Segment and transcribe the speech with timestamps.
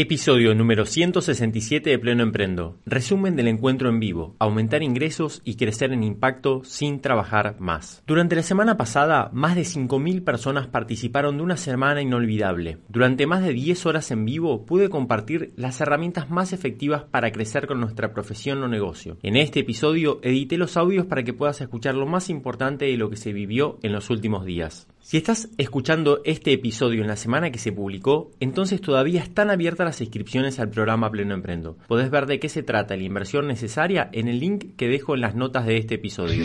[0.00, 2.78] Episodio número 167 de Pleno Emprendo.
[2.86, 4.36] Resumen del encuentro en vivo.
[4.38, 8.04] Aumentar ingresos y crecer en impacto sin trabajar más.
[8.06, 12.78] Durante la semana pasada, más de 5.000 personas participaron de una semana inolvidable.
[12.88, 17.66] Durante más de 10 horas en vivo pude compartir las herramientas más efectivas para crecer
[17.66, 19.18] con nuestra profesión o negocio.
[19.24, 23.10] En este episodio edité los audios para que puedas escuchar lo más importante de lo
[23.10, 24.86] que se vivió en los últimos días.
[25.08, 29.86] Si estás escuchando este episodio en la semana que se publicó, entonces todavía están abiertas
[29.86, 31.78] las inscripciones al programa Pleno Emprendo.
[31.88, 35.22] Podés ver de qué se trata la inversión necesaria en el link que dejo en
[35.22, 36.44] las notas de este episodio.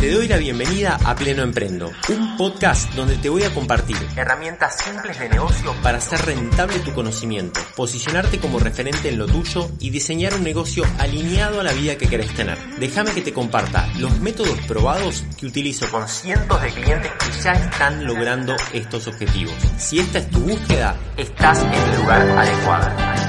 [0.00, 4.78] Te doy la bienvenida a Pleno Emprendo, un podcast donde te voy a compartir herramientas
[4.82, 9.90] simples de negocio para hacer rentable tu conocimiento, posicionarte como referente en lo tuyo y
[9.90, 12.56] diseñar un negocio alineado a la vida que querés tener.
[12.78, 17.49] Déjame que te comparta los métodos probados que utilizo con cientos de clientes que ya
[17.54, 19.54] están logrando estos objetivos.
[19.78, 23.20] Si esta es tu búsqueda, estás en el lugar adecuado.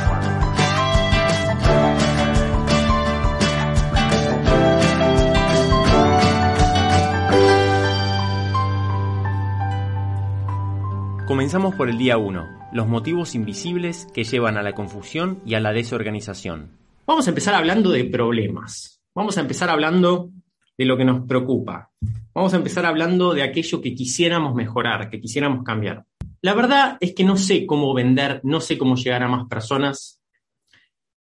[11.27, 15.62] Comenzamos por el día 1, los motivos invisibles que llevan a la confusión y a
[15.62, 16.77] la desorganización.
[17.07, 19.01] Vamos a empezar hablando de problemas.
[19.15, 20.29] Vamos a empezar hablando
[20.77, 21.90] de lo que nos preocupa.
[22.34, 26.05] Vamos a empezar hablando de aquello que quisiéramos mejorar, que quisiéramos cambiar.
[26.41, 30.21] La verdad es que no sé cómo vender, no sé cómo llegar a más personas.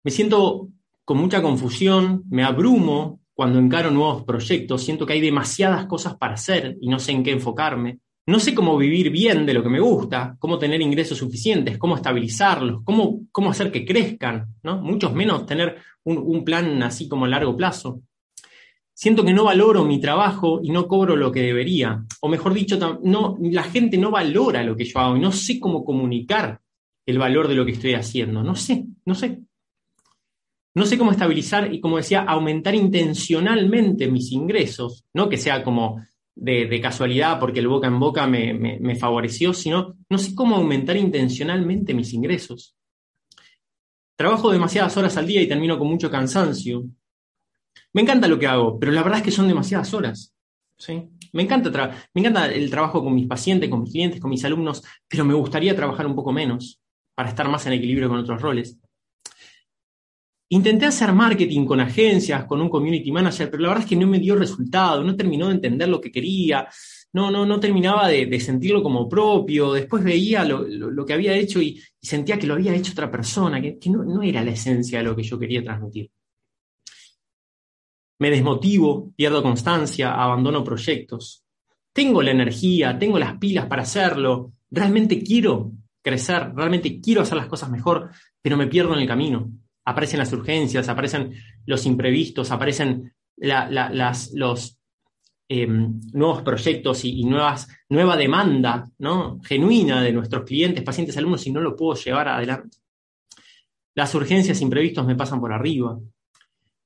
[0.04, 0.70] Me siento
[1.04, 6.36] con mucha confusión, me abrumo cuando encaro nuevos proyectos, siento que hay demasiadas cosas para
[6.36, 8.00] hacer y no sé en qué enfocarme.
[8.28, 11.96] No sé cómo vivir bien de lo que me gusta, cómo tener ingresos suficientes, cómo
[11.96, 14.80] estabilizarlos, cómo, cómo hacer que crezcan, ¿no?
[14.82, 18.02] Muchos menos tener un, plan así como a largo plazo
[19.00, 22.04] siento que no valoro mi trabajo y no cobro lo que debería.
[22.20, 25.58] O mejor dicho, no, la gente no valora lo que yo hago y no sé
[25.58, 26.60] cómo comunicar
[27.06, 28.44] el valor de lo que estoy haciendo.
[28.44, 29.40] No sé, no sé.
[30.76, 36.06] No sé cómo estabilizar y, como decía, aumentar intencionalmente mis ingresos, no que sea como
[36.36, 40.98] de, casualidad porque el boca en boca me, me favoreció, sino no sé cómo aumentar
[40.98, 42.76] intencionalmente mis ingresos.
[44.18, 46.84] Trabajo demasiadas horas al día y termino con mucho cansancio.
[47.94, 50.34] Me encanta lo que hago, pero la verdad es que son demasiadas horas.
[50.78, 51.10] ¿sí?
[51.34, 54.84] Me, encanta me encanta el trabajo con mis pacientes, con mis clientes, con mis alumnos,
[55.08, 56.80] pero me gustaría trabajar un poco menos
[57.16, 58.78] para estar más en equilibrio con otros roles.
[60.52, 64.08] Intenté hacer marketing con agencias, con un community manager, pero la verdad es que no
[64.08, 66.68] me dio resultado, no terminó de entender lo que quería,
[67.14, 71.80] no, no, no terminaba de, sentirlo como propio, después veía lo, que había hecho y,
[72.02, 75.24] sentía que lo había hecho otra persona, que, no era la esencia de lo que
[75.24, 76.10] yo quería transmitir
[78.20, 81.44] me desmotivo, pierdo constancia, abandono proyectos.
[81.94, 85.72] Tengo la energía, tengo las pilas para hacerlo, realmente quiero
[86.02, 89.50] crecer, realmente quiero hacer las cosas mejor, pero me pierdo en el camino.
[89.86, 91.34] Aparecen las urgencias, aparecen
[91.66, 94.78] los imprevistos, aparecen los
[95.48, 98.92] em, nuevos proyectos y, nuevas, nueva demanda
[99.44, 102.78] genuina de nuestros clientes, pacientes, alumnos, y no lo puedo llevar adelante.
[103.96, 105.98] Las urgencias imprevistos me pasan por arriba.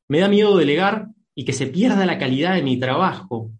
[0.08, 3.52] Me da miedo delegar y que se pierda la calidad de mi trabajo.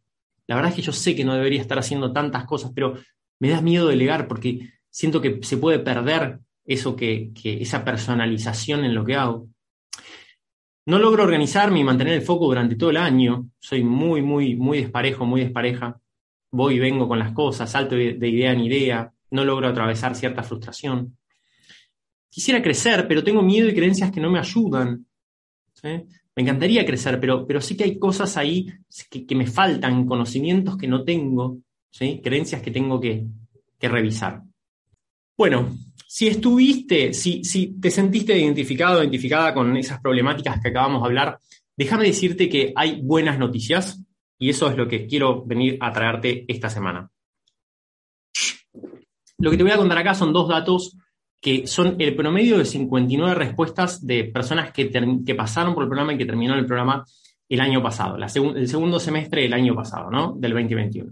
[0.48, 2.96] La verdad es que yo sé que no debería estar haciendo tantas cosas, pero
[3.40, 8.96] me da miedo delegar porque siento que se puede perder eso que, esa personalización en
[8.96, 9.48] lo que hago.
[10.86, 13.50] No logro organizarme y mantener el foco durante todo el año.
[13.60, 16.00] Soy muy, muy, muy desparejo, muy despareja.
[16.52, 19.12] Voy y vengo con las cosas, salto de idea en idea.
[19.32, 21.18] No logro atravesar cierta frustración.
[22.30, 25.06] Quisiera crecer, pero tengo miedo y creencias que no me ayudan.
[25.74, 26.04] ¿sí?
[26.36, 28.68] Me encantaría crecer, pero, pero sí que hay cosas ahí
[29.10, 31.60] que, me faltan, conocimientos que no tengo,
[32.24, 33.26] creencias que tengo que,
[33.80, 34.42] revisar.
[35.38, 35.76] Bueno,
[36.08, 41.40] si estuviste, si, si te sentiste identificado, identificada con esas problemáticas que acabamos de hablar,
[41.76, 44.02] déjame decirte que hay buenas noticias
[44.40, 47.10] y eso es lo que quiero venir a traerte esta semana.
[49.38, 50.96] Lo que te voy a contar acá son dos datos
[51.44, 56.14] que son el promedio de 59 respuestas de personas que, que pasaron por el programa
[56.14, 57.06] y que terminaron el programa
[57.50, 60.34] el año pasado, el segundo semestre del año pasado, ¿no?
[60.38, 61.12] Del 2021.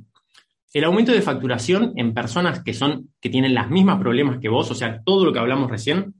[0.74, 4.72] El aumento de facturación en personas que, son, que tienen las mismas problemas que vos,
[4.72, 6.14] o sea, todo lo que hablamos recién,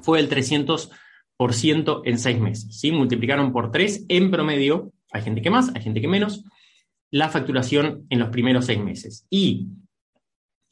[0.00, 2.80] fue del 300% en seis meses.
[2.80, 2.90] ¿sí?
[2.90, 6.44] Multiplicaron por tres en promedio, hay gente que más, hay gente que menos,
[7.12, 9.24] la facturación en los primeros seis meses.
[9.30, 9.68] Y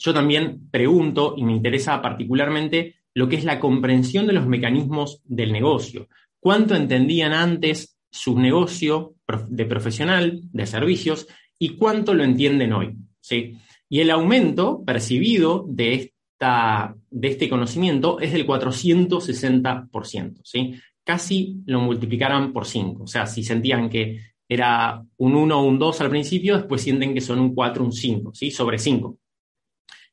[0.00, 5.20] yo también pregunto y me interesa particularmente lo que es la comprensión de los mecanismos
[5.26, 6.08] del negocio.
[6.40, 9.14] ¿Cuánto entendían antes su negocio
[9.48, 12.96] de profesional, de servicios, y cuánto lo entienden hoy?
[13.20, 13.58] ¿sí?
[13.90, 20.76] Y el aumento percibido de, esta, de este conocimiento es del 460%, ¿sí?
[21.04, 23.02] Casi lo multiplicaran por 5.
[23.02, 27.12] O sea, si sentían que era un 1 o un 2 al principio, después sienten
[27.12, 28.50] que son un 4, un 5, ¿sí?
[28.50, 29.18] Sobre 5.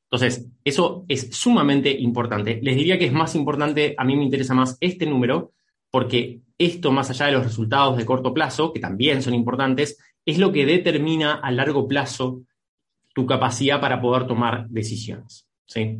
[0.10, 2.60] Entonces, eso es sumamente importante.
[2.62, 5.52] Les diría que es más importante, a mí me interesa más este número,
[5.92, 10.38] porque esto, más allá de los resultados de corto plazo, que también son importantes, es
[10.38, 12.42] lo que determina a largo plazo
[13.14, 15.48] tu capacidad para poder tomar decisiones.
[15.66, 16.00] ¿sí?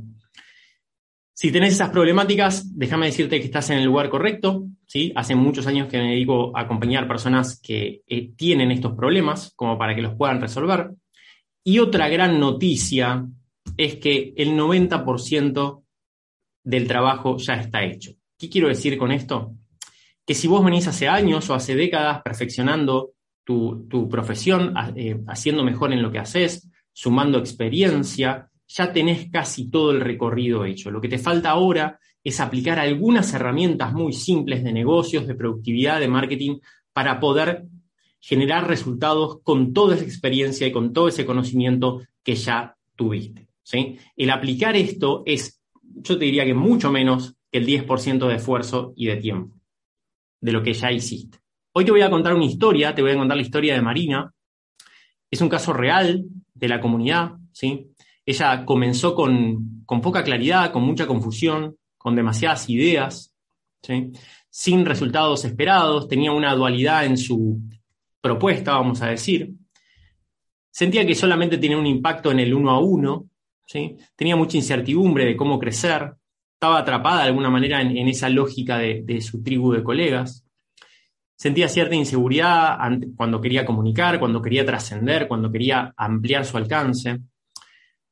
[1.34, 4.68] Si tenés esas problemáticas, déjame decirte que estás en el lugar correcto.
[4.86, 5.12] ¿sí?
[5.16, 9.78] Hace muchos años que me dedico a acompañar personas que eh, tienen estos problemas, como
[9.78, 10.92] para que los puedan resolver.
[11.64, 13.26] Y otra gran noticia
[13.76, 15.84] es que el 90%
[16.64, 18.12] del trabajo ya está hecho.
[18.38, 19.56] ¿Qué quiero decir con esto?
[20.26, 25.94] Que si vos venís hace años o hace décadas perfeccionando tu, profesión, eh, haciendo mejor
[25.94, 30.92] en lo que haces, sumando experiencia, ya tenés casi todo el recorrido hecho.
[30.92, 36.02] Lo que te falta ahora es aplicar algunas herramientas muy simples de negocios, de productividad,
[36.02, 36.60] de marketing,
[36.92, 37.64] para poder
[38.20, 43.47] generar resultados con toda esa experiencia y con todo ese conocimiento que ya tuviste.
[43.74, 48.94] El aplicar esto es, yo te diría que mucho menos que el 10% de esfuerzo
[48.96, 49.58] y de tiempo
[50.40, 51.40] de lo que ya hiciste.
[51.74, 54.34] Hoy te voy a contar una historia, te voy a contar la historia de Marina.
[55.30, 56.24] Es un caso real
[56.54, 57.88] de la comunidad, ¿sí?
[58.26, 63.34] Ella comenzó con, poca claridad, con mucha confusión, con demasiadas ideas,
[64.50, 67.62] sin resultados esperados, tenía una dualidad en su
[68.22, 69.54] propuesta, vamos a decir.
[70.72, 73.30] Sentía que solamente tenía un impacto en el uno a uno,
[74.16, 76.14] tenía mucha incertidumbre de cómo crecer,
[76.54, 80.44] estaba atrapada de alguna manera en, esa lógica de, su tribu de colegas.
[81.36, 82.80] Sentía cierta inseguridad
[83.16, 87.20] cuando quería comunicar, cuando quería trascender, cuando quería ampliar su alcance.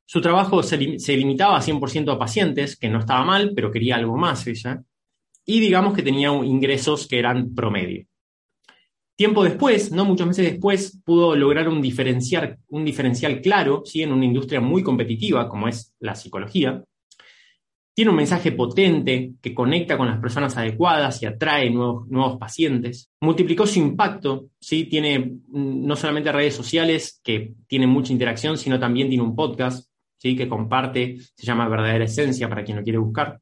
[0.04, 4.46] Su trabajo se, limitaba 100% a pacientes, que no estaba mal, pero quería algo más
[4.46, 4.80] ella.
[5.44, 8.06] Y digamos que tenía ingresos que eran promedio.
[9.16, 14.02] Tiempo después, no muchos meses después, pudo lograr un, diferencial, un diferencial claro ¿sí?
[14.02, 16.84] en una industria muy competitiva como es la psicología.
[17.94, 23.10] Tiene un mensaje potente que conecta con las personas adecuadas y atrae nuevos, nuevos pacientes.
[23.22, 24.84] Multiplicó su impacto, ¿sí?
[24.84, 29.88] tiene mm, no solamente redes sociales que tienen mucha interacción, sino también tiene un podcast
[30.18, 30.36] ¿sí?
[30.36, 33.40] que comparte, se llama Verdadera Esencia para quien lo quiere buscar.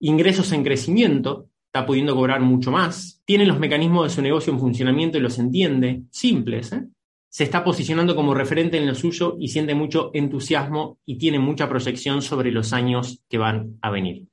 [0.00, 4.60] Ingresos en crecimiento, está pudiendo cobrar mucho más, tiene los mecanismos de su negocio en
[4.60, 6.84] funcionamiento y los entiende, simples, ¿eh?
[7.28, 11.68] se está posicionando como referente en lo suyo y siente mucho entusiasmo y tiene mucha
[11.68, 14.28] proyección sobre los años que van a venir.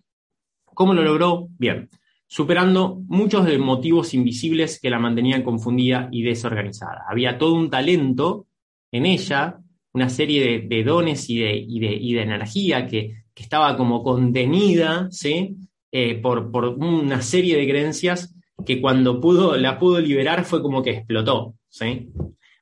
[0.66, 1.48] ¿Cómo lo logró?
[1.58, 1.90] Bien,
[2.28, 7.06] superando muchos de motivos invisibles que la mantenían confundida y desorganizada.
[7.10, 8.46] Había todo un talento
[8.92, 9.58] en ella,
[9.94, 15.58] una serie de, dones y de, de, energía que, que, estaba como contenida, ¿sí?
[15.92, 18.34] Eh, por, una serie de creencias
[18.66, 21.56] que cuando pudo, la pudo liberar fue como que explotó.
[21.68, 22.10] ¿sí?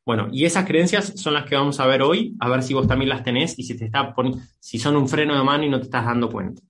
[0.06, 2.88] Bueno, y esas creencias son las que vamos a ver hoy, a ver si vos
[2.88, 4.16] también las tenés y si, te está
[4.60, 6.64] si son un freno de mano y no te estás dando cuenta.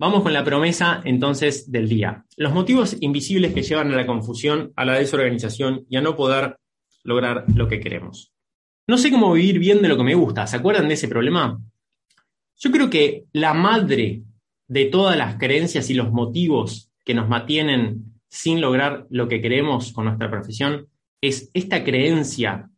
[0.00, 2.24] Vamos con la promesa entonces del día.
[2.36, 6.56] Los motivos invisibles que llevan a la confusión, a la desorganización y a no poder
[7.04, 8.32] lograr lo que queremos.
[8.88, 10.46] No sé cómo vivir bien de lo que me gusta.
[10.46, 11.60] ¿Se acuerdan de ese problema?
[12.56, 14.22] Yo creo que la madre
[14.70, 19.92] de todas las creencias y los motivos que nos mantienen sin lograr lo que queremos
[19.92, 20.86] con nuestra profesión
[21.20, 22.70] es esta creencia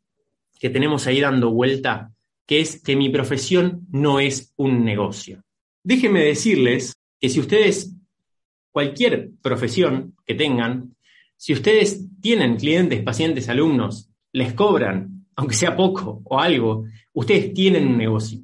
[0.59, 2.11] que tenemos ahí dando vuelta,
[2.47, 5.43] que es que mi profesión no es un negocio.
[5.85, 7.95] Déjenme decirles que si ustedes,
[8.71, 10.97] cualquier profesión que tengan,
[11.37, 17.87] si ustedes tienen clientes, pacientes, alumnos, les cobran, aunque sea poco o algo, ustedes tienen
[17.87, 18.41] un negocio.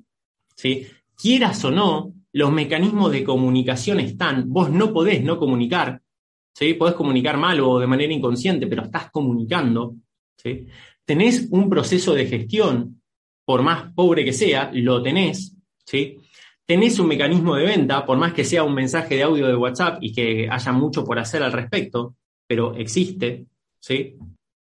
[0.54, 0.86] ¿sí?
[1.16, 6.00] Quieras o no, los mecanismos de comunicación están, vos no podés no comunicar,
[6.54, 6.74] ¿sí?
[6.74, 9.96] podés comunicar mal o de manera inconsciente, pero estás comunicando.
[10.36, 10.68] ¿sí?
[11.04, 13.02] Tenés un proceso de gestión,
[13.44, 15.56] por más pobre que sea, lo tenés.
[15.84, 16.16] ¿sí?
[16.64, 19.98] Tenés un mecanismo de venta, por más que sea un mensaje de audio de WhatsApp
[20.00, 22.14] y que haya mucho por hacer al respecto,
[22.46, 23.46] pero existe.
[23.80, 24.14] ¿sí?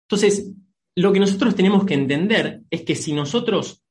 [0.08, 0.52] Entonces,
[0.96, 3.82] lo que nosotros tenemos que entender es que si nosotros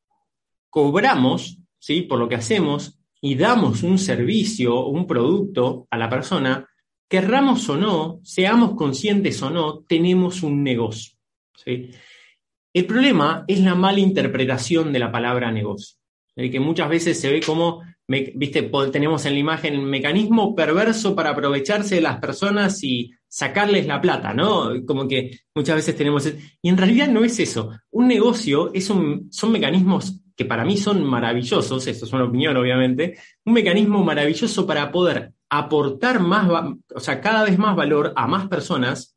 [0.71, 2.03] cobramos ¿sí?
[2.03, 6.69] por lo que hacemos, y damos un servicio un producto a la persona,
[7.09, 11.17] querramos o no, seamos conscientes o no, tenemos un negocio.
[11.65, 15.99] El problema es la mala interpretación de la palabra negocio,
[16.35, 21.31] que muchas veces se ve como, viste, tenemos en la imagen el mecanismo perverso para
[21.31, 24.85] aprovecharse de las personas y sacarles la plata, ¿no?
[24.85, 26.29] Como que muchas veces tenemos...
[26.61, 27.71] Y en realidad no es eso.
[27.91, 32.57] Un negocio es un, son mecanismos que para mí son maravillosos, esto es una opinión
[32.57, 36.49] obviamente, un mecanismo maravilloso para poder aportar más,
[36.95, 39.15] o sea, cada vez más valor a más personas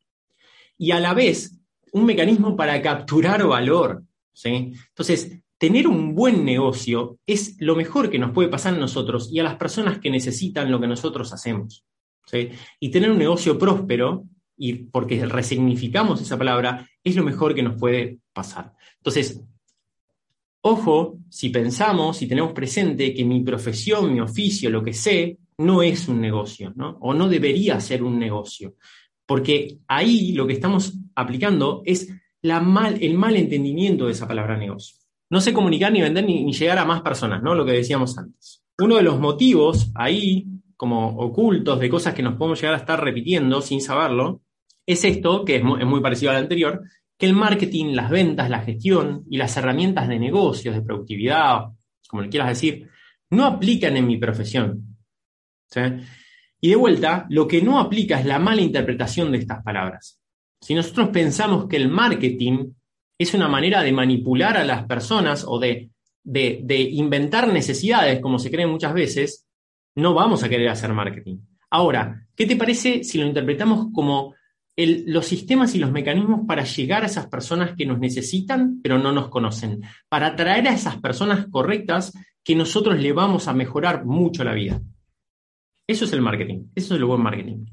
[0.76, 1.58] y a la vez
[1.92, 4.02] un mecanismo para capturar valor.
[4.32, 4.74] ¿sí?
[4.88, 9.40] Entonces, tener un buen negocio es lo mejor que nos puede pasar a nosotros y
[9.40, 11.86] a las personas que necesitan lo que nosotros hacemos.
[12.26, 12.50] ¿sí?
[12.80, 14.24] Y tener un negocio próspero,
[14.58, 18.74] y porque resignificamos esa palabra, es lo mejor que nos puede pasar.
[18.98, 19.42] Entonces,
[20.68, 25.80] ojo, si pensamos, si tenemos presente que mi profesión, mi oficio, lo que sé, no
[25.80, 26.98] es un negocio, ¿no?
[27.00, 28.74] O no debería ser un negocio.
[29.24, 34.56] Porque ahí lo que estamos aplicando es la mal, el mal entendimiento de esa palabra
[34.56, 34.96] negocio.
[35.30, 37.54] No sé comunicar ni vender ni, llegar a más personas, ¿no?
[37.54, 38.64] Lo que decíamos antes.
[38.78, 40.46] Uno de los motivos ahí,
[40.76, 44.42] como ocultos de cosas que nos podemos llegar a estar repitiendo sin saberlo,
[44.84, 46.82] es esto, que es muy parecido al anterior,
[47.18, 51.66] que el marketing, las ventas, la gestión y las herramientas de negocios, de productividad,
[52.08, 52.88] como le quieras decir,
[53.30, 54.96] no aplican en mi profesión.
[56.60, 60.20] Y de vuelta, lo que no aplica es la mala interpretación de estas palabras.
[60.60, 62.72] Si nosotros pensamos que el marketing
[63.18, 65.90] es una manera de manipular a las personas o de,
[66.24, 69.46] de, inventar necesidades, como se cree muchas veces,
[69.94, 71.38] no vamos a querer hacer marketing.
[71.70, 74.34] Ahora, ¿qué te parece si lo interpretamos como
[74.76, 79.12] los sistemas y los mecanismos para llegar a esas personas que nos necesitan, pero no
[79.12, 79.82] nos conocen?
[80.08, 82.12] Para atraer a esas personas correctas
[82.44, 84.80] que nosotros le vamos a mejorar mucho la vida.
[85.86, 87.66] Eso es el marketing, eso es el buen marketing.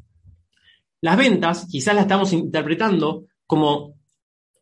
[1.02, 3.96] Las ventas quizás las estamos interpretando como,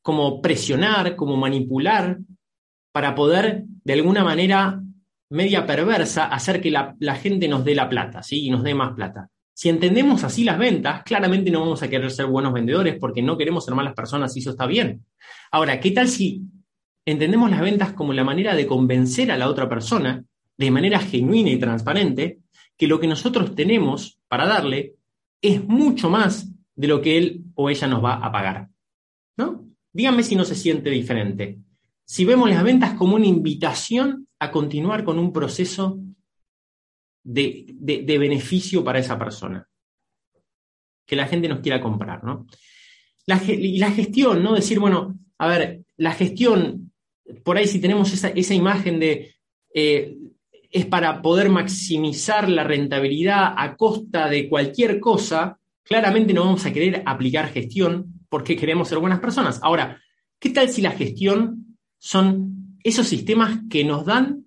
[0.01, 2.17] como presionar, como manipular,
[2.91, 4.81] para poder de alguna manera
[5.29, 8.45] media perversa hacer que la, gente nos dé la plata, ¿sí?
[8.45, 9.29] Y nos dé más plata.
[9.61, 13.37] Si entendemos así las ventas, claramente no vamos a querer ser buenos vendedores porque no
[13.37, 15.05] queremos ser malas personas y eso está bien.
[15.51, 16.41] Ahora, ¿qué tal si
[17.05, 20.25] entendemos las ventas como la manera de convencer a la otra persona
[20.57, 22.39] de manera genuina y transparente
[22.75, 24.95] que lo que nosotros tenemos para darle
[25.43, 28.67] es mucho más de lo que él o ella nos va a pagar.
[29.37, 29.63] ¿No?
[29.93, 31.59] Díganme si no se siente diferente.
[32.03, 35.99] Si vemos las ventas como una invitación a continuar con un proceso
[37.23, 39.67] de, beneficio para esa persona.
[41.05, 42.47] Que la gente nos quiera comprar, ¿no?
[43.47, 44.53] y la gestión, ¿no?
[44.53, 46.91] Decir, bueno, a ver, la gestión,
[47.43, 49.35] por ahí si tenemos esa, imagen de
[49.73, 50.17] eh,
[50.69, 56.73] es para poder maximizar la rentabilidad a costa de cualquier cosa, claramente no vamos a
[56.73, 59.59] querer aplicar gestión porque queremos ser buenas personas.
[59.61, 60.01] Ahora,
[60.39, 64.45] ¿qué tal si la gestión son esos sistemas que nos dan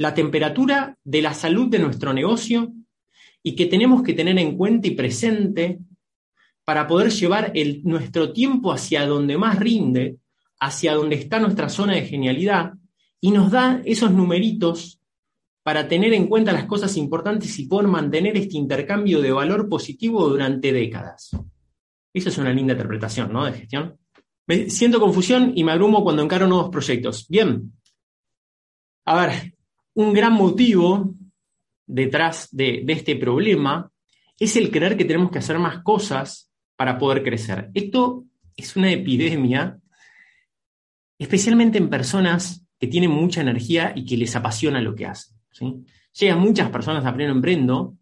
[0.00, 2.72] la temperatura de la salud de nuestro negocio
[3.42, 5.78] y que tenemos que tener en cuenta y presente
[6.64, 7.52] para poder llevar
[7.82, 10.16] nuestro tiempo hacia donde más rinde,
[10.58, 12.72] hacia donde está nuestra zona de genialidad,
[13.20, 15.02] y nos da esos numeritos
[15.62, 20.26] para tener en cuenta las cosas importantes y poder mantener este intercambio de valor positivo
[20.30, 21.36] durante décadas.
[22.14, 23.44] Esa es una linda interpretación, ¿no?
[23.44, 23.98] De gestión.
[24.68, 27.26] Siento confusión y me abrumo cuando encaro nuevos proyectos.
[27.28, 27.74] Bien.
[29.04, 29.54] A ver,
[30.00, 31.14] un gran motivo
[31.86, 33.90] detrás de, este problema
[34.38, 37.70] es el creer que tenemos que hacer más cosas para poder crecer.
[37.74, 38.24] Esto
[38.56, 39.78] es una epidemia,
[41.18, 45.36] especialmente en personas que tienen mucha energía y que les apasiona lo que hacen.
[46.18, 47.96] Llegan muchas personas a Pleno Emprendo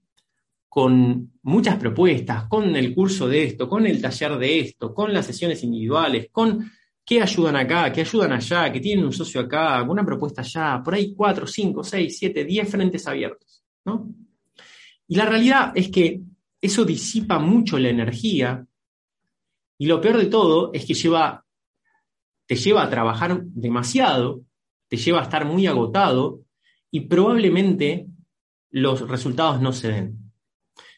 [0.68, 5.26] con muchas propuestas, con el curso de esto, con el taller de esto, con las
[5.26, 6.70] sesiones individuales, con
[7.08, 10.92] qué ayudan acá, qué ayudan allá, que tienen un socio acá, una propuesta allá, por
[10.92, 13.64] ahí cuatro, cinco, seis, siete, diez frentes abiertos.
[15.06, 16.20] Y la realidad es que
[16.60, 18.66] eso disipa mucho la energía
[19.78, 21.46] y lo peor de todo es que lleva,
[22.44, 24.42] te lleva a trabajar demasiado,
[24.88, 26.42] te lleva a estar muy agotado
[26.90, 28.06] y probablemente
[28.68, 30.32] los resultados no se den.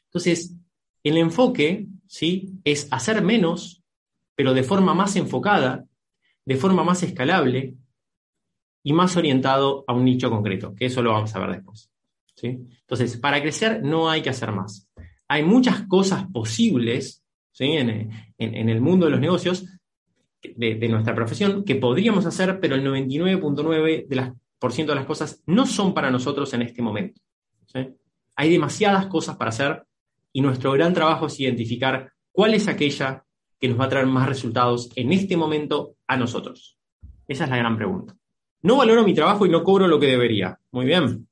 [0.06, 0.56] Entonces,
[1.04, 2.50] el enfoque ¿sí?
[2.64, 3.84] es hacer menos,
[4.34, 5.84] pero de forma más enfocada,
[6.44, 7.74] de forma más escalable
[8.82, 11.90] y más orientado a un nicho concreto, que eso lo vamos a ver después.
[12.34, 12.58] ¿sí?
[12.80, 14.88] Entonces, para crecer no hay que hacer más.
[15.28, 17.22] Hay muchas cosas posibles
[17.58, 19.66] en, el mundo de los negocios
[20.42, 25.66] de, nuestra profesión que podríamos hacer, pero el 99.9 de las de las cosas no
[25.66, 27.20] son para nosotros en este momento.
[28.36, 29.84] Hay demasiadas cosas para hacer
[30.32, 33.24] y nuestro gran trabajo es identificar cuál es aquella
[33.60, 36.78] que nos va a traer más resultados en este momento a nosotros.
[37.28, 38.16] Esa es la gran pregunta.
[38.62, 40.58] No valoro mi trabajo y no cobro lo que debería.
[40.72, 41.28] Muy bien.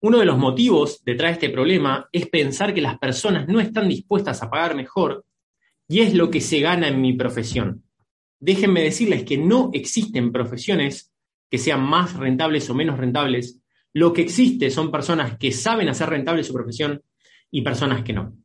[0.00, 3.88] Uno de los motivos detrás de este problema es pensar que las personas no están
[3.88, 5.24] dispuestas a pagar mejor
[5.88, 7.82] y es lo que se gana en mi profesión.
[8.38, 11.10] déjenme decirles que no existen profesiones
[11.50, 13.60] que sean más rentables o menos rentables.
[13.94, 17.02] Lo que existe son personas que saben hacer rentable su profesión
[17.50, 18.36] y personas que no.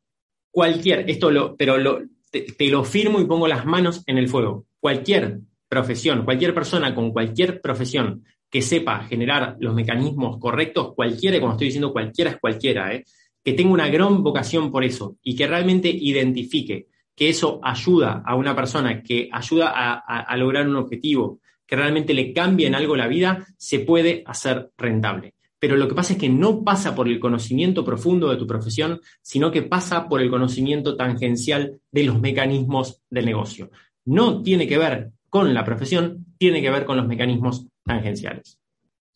[0.52, 4.66] Cualquier, esto lo, pero lo, te, lo firmo y pongo las manos en el fuego.
[4.80, 11.54] Cualquier profesión, cualquier persona con cualquier profesión que sepa generar los mecanismos correctos, cualquiera, como
[11.54, 13.06] estoy diciendo cualquiera es cualquiera, ¿eh?
[13.44, 18.36] que tenga una gran vocación por eso y que realmente identifique que eso ayuda a
[18.36, 22.96] una persona, que ayuda a, a lograr un objetivo, que realmente le cambie en algo
[22.96, 25.36] la vida, se puede hacer rentable.
[25.62, 29.00] Pero lo que pasa es que no pasa por el conocimiento profundo de tu profesión,
[29.22, 33.70] sino que pasa por el conocimiento tangencial de los mecanismos del negocio.
[34.04, 38.58] No tiene que ver con la profesión, tiene que ver con los mecanismos tangenciales.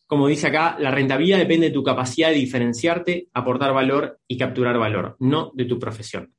[0.06, 4.78] Como dice acá, la rentabilidad depende de tu capacidad de diferenciarte, aportar valor y capturar
[4.78, 6.32] valor, no de tu profesión.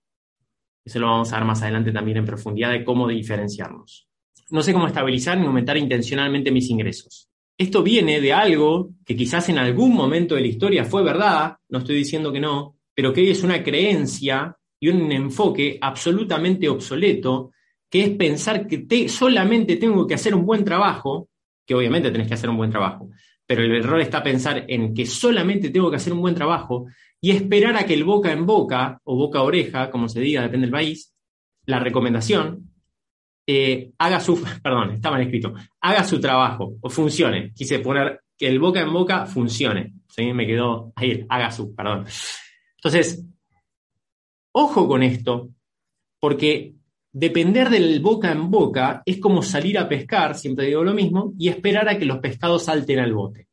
[0.86, 4.08] Eso lo vamos a ver más adelante también en profundidad de cómo diferenciarnos.
[4.52, 7.28] No sé cómo estabilizar ni aumentar intencionalmente mis ingresos.
[7.58, 11.80] Esto viene de algo que quizás en algún momento de la historia fue verdad, no
[11.80, 17.52] estoy diciendo que no, pero que hoy es una creencia y un enfoque absolutamente obsoleto,
[17.90, 21.30] que es pensar que te, solamente tengo que hacer un buen trabajo,
[21.66, 23.10] que obviamente tenés que hacer un buen trabajo,
[23.46, 26.86] pero el error está pensar en que solamente tengo que hacer un buen trabajo
[27.20, 30.44] y esperar a que el boca en boca o boca a oreja, como se diga,
[30.44, 31.12] depende del país,
[31.66, 32.67] la recomendación,
[33.50, 37.54] eh, haga su, perdón, está mal escrito, haga su trabajo o funcione.
[37.54, 39.94] Quise poner que el boca en boca funcione.
[40.18, 42.06] Me quedó ahí, haga su, perdón.
[42.78, 43.24] Entonces,
[44.52, 45.50] ojo con esto,
[46.20, 46.74] porque
[47.12, 51.50] depender del boca en boca es como salir a pescar, siempre digo lo mismo, y
[51.50, 53.48] esperar a que los pescados salten al bote.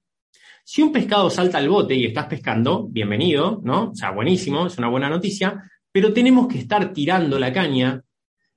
[0.64, 3.90] Si un pescado salta al bote y estás pescando, bienvenido, ¿no?
[3.90, 8.02] O sea, buenísimo, es una buena noticia, pero tenemos que estar tirando la caña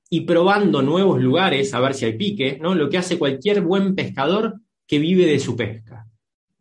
[0.09, 2.75] y probando nuevos lugares a ver si hay pique, ¿no?
[2.75, 6.07] Lo que hace cualquier buen pescador que vive de su pesca.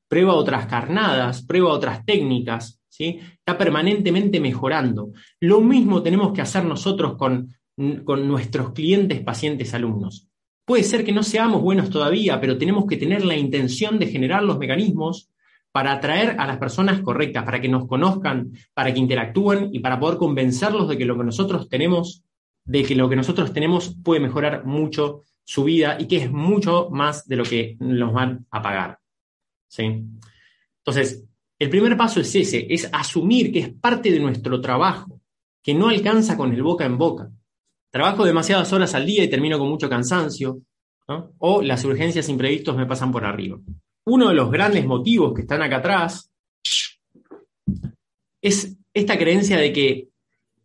[0.08, 3.20] Prueba otras carnadas, prueba otras técnicas, ¿sí?
[3.38, 5.10] Está permanentemente mejorando.
[5.40, 7.54] Lo mismo tenemos que hacer nosotros con,
[8.04, 10.28] con nuestros clientes, pacientes, alumnos.
[10.64, 14.42] Puede ser que no seamos buenos todavía, pero tenemos que tener la intención de generar
[14.42, 15.30] los mecanismos
[15.70, 20.00] para atraer a las personas correctas, para que nos conozcan, para que interactúen y para
[20.00, 22.24] poder convencerlos de que lo que nosotros tenemos
[22.66, 26.88] de que lo que nosotros tenemos puede mejorar mucho su vida y que es mucho
[26.90, 28.98] más de lo que nos van a pagar.
[29.68, 29.84] ¿sí?
[30.78, 31.24] Entonces,
[31.58, 35.20] el primer paso es ese, es asumir que es parte de nuestro trabajo,
[35.62, 37.30] que no alcanza con el boca en boca.
[37.90, 40.60] Trabajo demasiadas horas al día y termino con mucho cansancio,
[41.38, 43.58] o las urgencias imprevistos me pasan por arriba.
[44.04, 46.30] Uno de los grandes motivos que están acá atrás
[48.42, 50.08] es esta creencia de que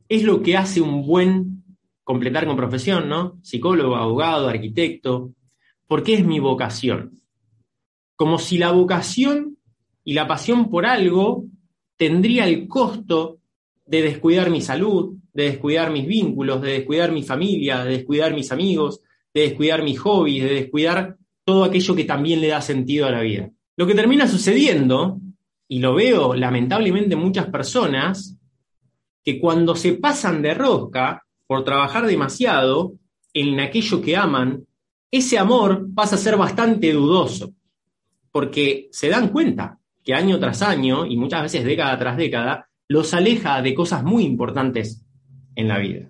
[0.09, 1.60] es lo que hace un buen
[2.03, 3.39] completar con profesión, ¿no?
[3.41, 5.33] Psicólogo, abogado, arquitecto,
[5.87, 7.21] porque es mi vocación.
[8.15, 9.57] Como si la vocación
[10.03, 11.45] y la pasión por algo
[11.97, 13.39] tendría el costo
[13.85, 18.51] de descuidar mi salud, de descuidar mis vínculos, de descuidar mi familia, de descuidar mis
[18.51, 19.01] amigos,
[19.33, 23.21] de descuidar mis hobbies, de descuidar todo aquello que también le da sentido a la
[23.21, 23.49] vida.
[23.77, 25.19] Lo que termina sucediendo,
[25.67, 28.37] y lo veo lamentablemente en muchas personas,
[29.23, 32.93] que cuando se pasan de rosca por trabajar demasiado
[33.33, 34.65] en aquello que aman,
[35.11, 37.51] ese amor pasa a ser bastante dudoso,
[38.31, 43.13] porque se dan cuenta que año tras año, y muchas veces década tras década, los
[43.13, 45.05] aleja de cosas muy importantes
[45.53, 46.09] en la vida.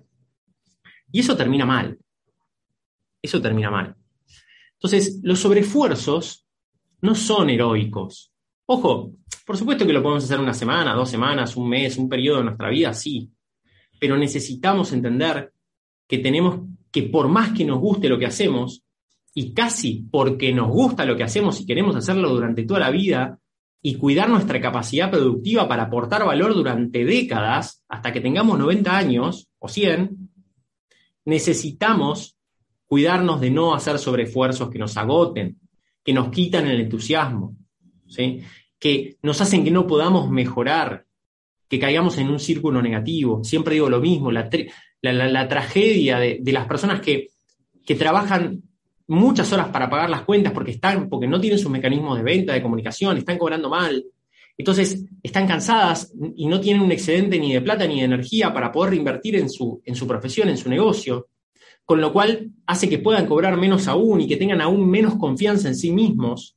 [1.10, 1.98] Y eso termina mal.
[3.20, 3.96] Eso termina mal.
[4.74, 6.46] Entonces, los sobreesfuerzos
[7.00, 8.32] no son heroicos.
[8.66, 9.10] Ojo,
[9.44, 12.44] por supuesto que lo podemos hacer una semana, dos semanas, un mes, un periodo de
[12.44, 13.31] nuestra vida, sí
[14.02, 15.52] pero necesitamos entender
[16.08, 16.58] que tenemos
[16.90, 18.82] que por más que nos guste lo que hacemos,
[19.32, 23.38] y casi porque nos gusta lo que hacemos y queremos hacerlo durante toda la vida,
[23.80, 29.48] y cuidar nuestra capacidad productiva para aportar valor durante décadas, hasta que tengamos 90 años
[29.60, 30.18] o 100,
[31.24, 32.36] necesitamos
[32.86, 35.60] cuidarnos de no hacer sobreesfuerzos que nos agoten,
[36.02, 37.54] que nos quitan el entusiasmo,
[38.08, 38.40] ¿sí?
[38.80, 41.06] que nos hacen que no podamos mejorar,
[41.72, 43.42] que caigamos en un círculo negativo.
[43.42, 47.28] Siempre digo lo mismo, la, tragedia de, de, las personas que,
[47.86, 48.62] que trabajan
[49.06, 52.52] muchas horas para pagar las cuentas porque, están, porque no tienen sus mecanismos de venta,
[52.52, 54.04] de comunicación, están cobrando mal.
[54.58, 58.70] Entonces, están cansadas y no tienen un excedente ni de plata ni de energía para
[58.70, 61.28] poder reinvertir en su, en su profesión, en su negocio,
[61.86, 65.68] con lo cual hace que puedan cobrar menos aún y que tengan aún menos confianza
[65.68, 66.54] en sí mismos,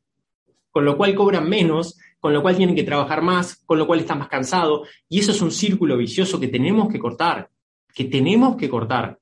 [0.71, 3.99] con lo cual cobran menos con lo cual tienen que trabajar más, con lo cual
[3.99, 4.89] están más cansados.
[5.07, 7.51] Y eso es un círculo vicioso que tenemos que cortar,
[7.93, 9.19] que tenemos que cortar.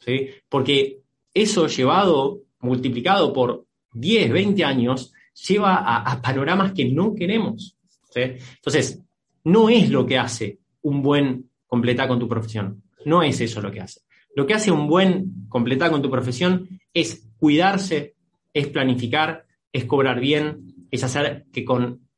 [0.00, 0.26] ¿sí?
[0.48, 0.98] Porque
[1.32, 5.12] eso llevado multiplicado por 10, 20 años,
[5.46, 7.76] lleva a, panoramas que no queremos.
[8.12, 9.00] Entonces,
[9.44, 12.82] no es lo que hace un buen completar con tu profesión.
[13.04, 14.00] No es eso lo que hace.
[14.34, 18.16] Lo que hace un buen completar con tu profesión es cuidarse,
[18.52, 22.09] es planificar, es cobrar bien, es hacer que con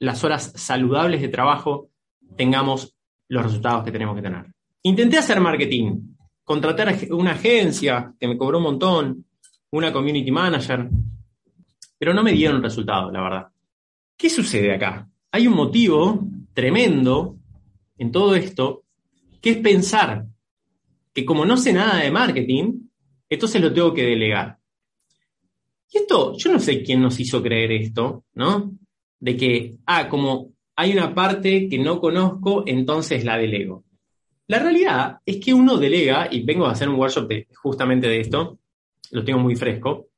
[0.00, 1.90] las horas saludables de trabajo
[2.36, 2.94] tengamos
[3.28, 4.46] los resultados que tenemos que tener.
[4.82, 9.26] Intenté hacer marketing, contratar una agencia que me cobró un montón,
[9.70, 10.88] una community manager,
[11.98, 13.46] pero no me dieron resultados, la verdad.
[14.16, 15.08] ¿Qué sucede acá?
[15.32, 17.36] Hay un motivo tremendo
[17.98, 18.84] en todo esto,
[19.40, 20.24] que es pensar
[21.12, 22.88] que como no sé nada de marketing,
[23.28, 24.58] entonces lo tengo que delegar.
[25.90, 28.72] Y esto, yo no sé quién nos hizo creer esto, ¿no?
[29.20, 33.84] De que, ah, como hay una parte que no conozco, entonces la delego.
[34.46, 38.58] La realidad es que uno delega, y vengo a hacer un workshop justamente de esto,
[39.10, 40.08] lo tengo muy fresco,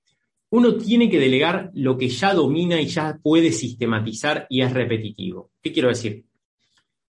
[0.50, 5.50] uno tiene que delegar lo que ya domina y ya puede sistematizar y es repetitivo.
[5.62, 6.24] ¿Qué quiero decir?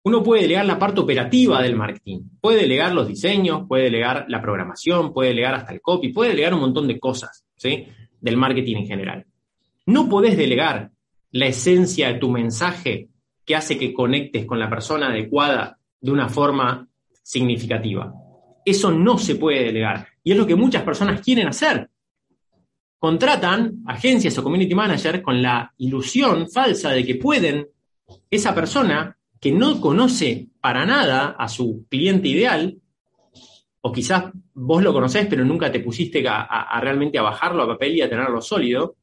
[0.03, 4.41] Uno puede delegar la parte operativa del marketing, puede delegar los diseños, puede delegar la
[4.41, 7.85] programación, puede delegar hasta el copy, puede delegar un montón de cosas ¿sí?
[8.19, 9.25] del marketing en general.
[9.85, 10.91] No podés delegar
[11.31, 13.09] la esencia de tu mensaje
[13.45, 16.87] que hace que conectes con la persona adecuada de una forma
[17.23, 18.13] significativa.
[18.65, 20.07] Eso no se puede delegar.
[20.23, 21.89] Y es lo que muchas personas quieren hacer
[23.01, 27.67] contratan agencias o community managers con la ilusión falsa de que pueden,
[28.29, 32.77] esa persona que no conoce para nada a su cliente ideal,
[33.81, 37.95] o quizás vos lo conocés pero nunca te pusiste a, realmente a bajarlo a papel
[37.95, 38.97] y a tenerlo sólido,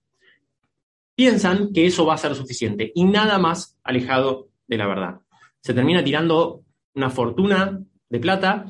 [1.18, 5.16] piensan que eso va a ser suficiente y nada más alejado de la verdad.
[5.61, 6.62] Se termina tirando
[6.94, 8.66] una fortuna de plata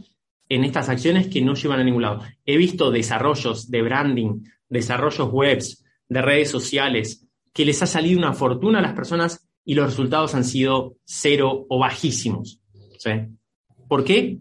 [0.49, 2.23] en estas acciones que no llevan a ningún lado.
[2.47, 8.33] He visto desarrollos de branding, desarrollos webs, de redes sociales, que les ha salido una
[8.33, 12.63] fortuna a las personas y los resultados han sido cero o bajísimos.
[13.89, 14.39] ¿Por qué?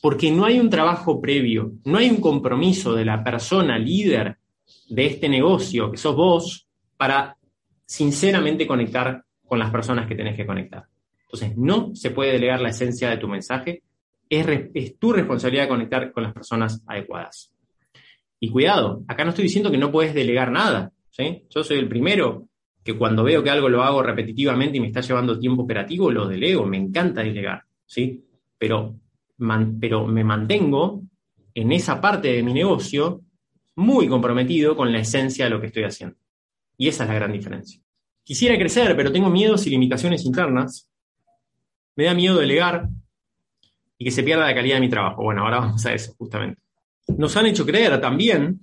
[0.00, 4.38] Porque no hay un trabajo previo, no hay un compromiso de la persona líder
[4.88, 6.64] de este negocio, que sos vos,
[6.96, 7.36] para
[7.86, 10.84] sinceramente conectar con las personas que tenés que conectar.
[11.24, 13.82] Entonces, no se puede delegar la esencia de tu mensaje,
[14.28, 17.52] es, tu responsabilidad conectar con las personas adecuadas.
[18.40, 20.92] Y cuidado, acá no estoy diciendo que no puedes delegar nada.
[21.10, 21.44] ¿sí?
[21.50, 22.48] Yo soy el primero
[22.82, 26.28] que cuando veo que algo lo hago repetitivamente y me está llevando tiempo operativo, lo
[26.28, 28.22] delego, me encanta delegar, ¿sí?
[28.58, 28.94] Pero,
[29.80, 31.02] pero me mantengo
[31.54, 33.22] en esa parte de mi negocio
[33.76, 36.16] muy comprometido con la esencia de lo que estoy haciendo.
[36.76, 37.80] Y esa es la gran diferencia.
[38.22, 40.88] Quisiera crecer, pero tengo miedos y limitaciones internas.
[41.96, 42.88] Me da miedo delegar
[43.98, 45.22] y que se pierda la calidad de mi trabajo.
[45.22, 46.64] Bueno, ahora vamos a eso, justamente
[47.08, 48.60] nos han hecho creer también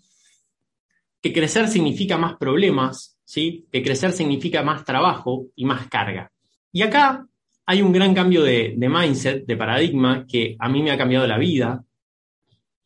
[1.21, 3.65] que crecer significa más problemas, ¿sí?
[3.71, 6.32] que crecer significa más trabajo y más carga.
[6.71, 7.28] Y acá
[7.65, 11.28] hay un gran cambio de, de mindset, de paradigma, que a mí me ha cambiado
[11.28, 11.84] la vida,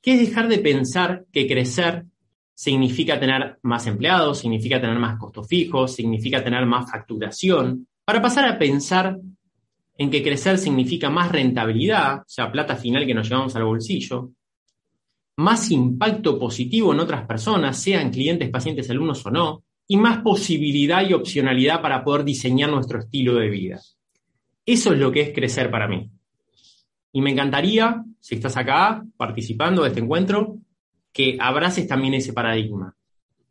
[0.02, 2.06] que es dejar de pensar que crecer
[2.56, 8.46] significa tener más empleados, significa tener más costos fijos, significa tener más facturación, para pasar
[8.46, 9.20] a pensar
[9.98, 14.32] en que crecer significa más rentabilidad, o sea, plata final que nos llevamos al bolsillo,
[15.38, 21.08] más impacto positivo en otras personas, sean clientes, pacientes, alumnos o no, y más posibilidad
[21.08, 23.82] y opcionalidad para poder diseñar nuestro estilo de vida.
[24.66, 26.10] Eso es lo que es crecer para mí.
[27.12, 30.58] Y me encantaría, si estás acá participando de este encuentro,
[31.16, 32.94] que abraces también ese paradigma.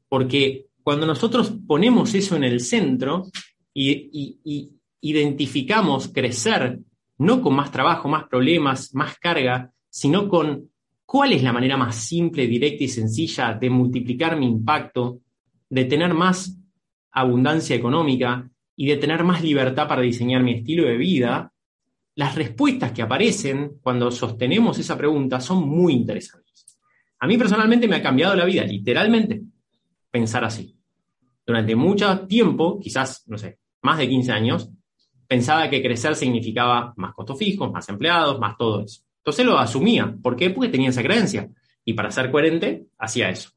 [0.09, 3.24] Porque cuando nosotros ponemos eso en el centro
[3.72, 6.79] y, y identificamos crecer
[7.16, 10.68] no con más trabajo, más problemas, más carga, sino con
[11.14, 15.20] ¿Cuál es la manera más simple, directa y sencilla de multiplicar mi impacto,
[15.68, 16.59] de tener más
[17.12, 21.53] abundancia económica y de tener más libertad para diseñar mi estilo de vida?
[22.16, 26.43] Las respuestas que aparecen cuando sostenemos esa pregunta son muy interesantes.
[27.18, 29.42] A mí personalmente me ha cambiado la vida, literalmente,
[30.11, 30.77] pensar así.
[31.46, 34.70] Durante mucho tiempo, quizás, no sé, más de 15 años,
[35.27, 39.03] pensaba que crecer significaba más costos fijos, más empleados, más todo eso.
[39.18, 40.14] Entonces lo asumía.
[40.22, 40.50] ¿Por qué?
[40.50, 41.48] Porque tenía esa creencia.
[41.85, 43.50] Y para ser coherente, hacía eso.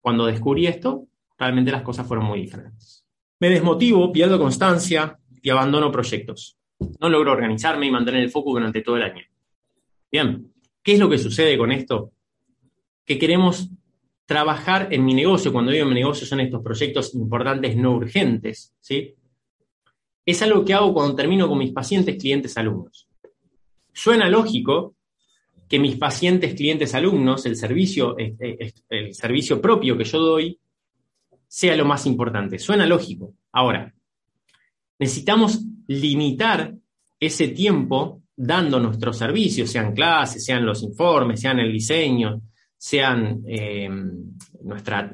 [0.00, 1.06] Cuando descubrí esto,
[1.38, 3.06] realmente las cosas fueron muy diferentes.
[3.40, 6.56] Me desmotivo, pierdo constancia y abandono proyectos.
[7.00, 9.22] No logro organizarme y mantener el foco durante todo el año.
[10.10, 12.12] Bien, ¿qué es lo que sucede con esto?
[13.04, 13.70] Que queremos
[14.26, 15.52] trabajar en mi negocio.
[15.52, 19.14] Cuando digo en mi negocio son estos proyectos importantes no urgentes, ¿sí?
[20.26, 23.06] Es algo que hago cuando termino con mis pacientes, clientes, alumnos.
[23.92, 24.94] Suena lógico
[25.68, 30.58] que mis pacientes, clientes, alumnos, el servicio, el servicio propio que yo doy,
[31.46, 32.58] sea lo más importante.
[32.58, 33.34] Suena lógico.
[33.52, 33.94] Ahora,
[34.98, 36.74] necesitamos limitar
[37.20, 42.40] ese tiempo dando nuestros servicios, sean clases, sean los informes, sean el diseño,
[42.84, 43.88] sean eh,
[44.62, 45.10] nuestra,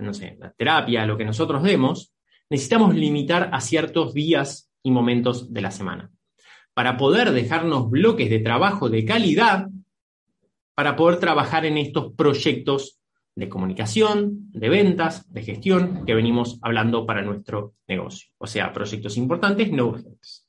[0.56, 2.12] terapia, lo que nosotros demos,
[2.50, 6.10] necesitamos limitar a ciertos días y momentos de la semana
[6.74, 9.68] para poder dejarnos bloques de trabajo de calidad
[10.74, 12.98] para poder trabajar en estos proyectos
[13.36, 18.30] de comunicación, de ventas, de gestión que venimos hablando para nuestro negocio.
[18.38, 20.48] O sea, proyectos importantes, no urgentes.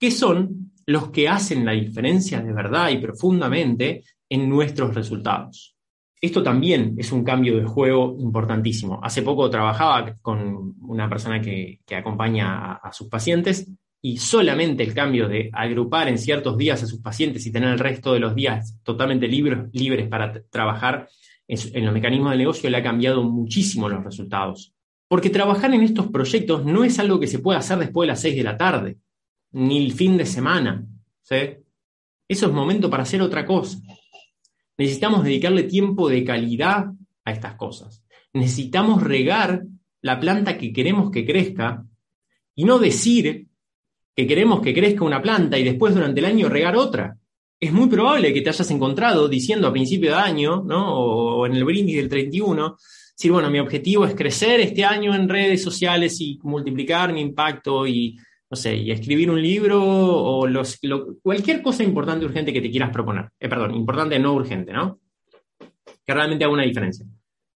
[0.00, 5.76] ¿Qué son los que hacen la diferencia de verdad y profundamente en nuestros resultados?
[6.22, 9.00] Esto también es un cambio de juego importantísimo.
[9.02, 13.68] Hace poco trabajaba con una persona que, acompaña a, sus pacientes
[14.00, 17.78] y solamente el cambio de agrupar en ciertos días a sus pacientes y tener el
[17.80, 21.08] resto de los días totalmente libres, para trabajar
[21.48, 24.72] en los mecanismos del negocio le ha cambiado muchísimo los resultados.
[25.08, 28.20] Porque trabajar en estos proyectos no es algo que se pueda hacer después de las
[28.20, 28.96] 6 de la tarde,
[29.50, 30.86] ni el fin de semana.
[31.28, 33.78] Eso es momento para hacer otra cosa.
[34.82, 36.86] Necesitamos dedicarle tiempo de calidad
[37.24, 38.04] a estas cosas.
[38.32, 39.62] Necesitamos regar
[40.00, 41.84] la planta que queremos que crezca
[42.56, 43.46] y no decir
[44.16, 47.16] que queremos que crezca una planta y después durante el año regar otra
[47.60, 50.96] es muy probable que te hayas encontrado diciendo a principio de año, ¿no?
[50.96, 52.76] O, en el brindis del 31,
[53.16, 57.86] decir, bueno, mi objetivo es crecer este año en redes sociales y multiplicar mi impacto
[57.86, 58.18] y,
[58.52, 60.78] no sé, y escribir un libro o los,
[61.22, 63.30] cualquier cosa importante urgente que te quieras proponer.
[63.40, 65.00] Eh, perdón, importante no urgente, ¿no?
[66.04, 67.06] Que realmente haga una diferencia.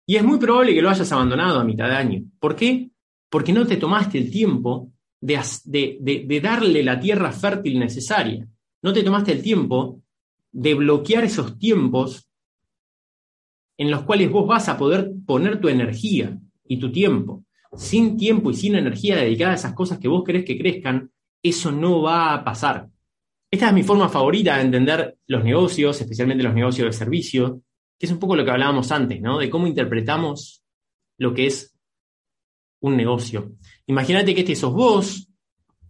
[0.07, 2.23] Y es muy probable que lo hayas abandonado a mitad de año.
[2.41, 2.89] ¿Por qué?
[3.29, 8.49] Porque no te tomaste el tiempo de darle la tierra fértil necesaria
[8.87, 10.01] no te tomaste el tiempo
[10.53, 12.29] de bloquear esos tiempos
[13.77, 17.45] en los cuales vos vas a poder poner tu energía y tu tiempo.
[17.75, 21.11] Sin tiempo y sin energía dedicada a esas cosas que vos querés que crezcan,
[21.43, 22.89] eso no va a pasar.
[23.51, 27.63] Esta es mi forma favorita de entender los negocios, especialmente los negocios de servicio,
[27.99, 29.39] que es un poco lo que hablábamos antes, ¿no?
[29.39, 30.63] De cómo interpretamos
[31.19, 31.77] lo que es
[32.81, 33.53] un negocio.
[33.87, 35.29] Imagínate que este sos vos,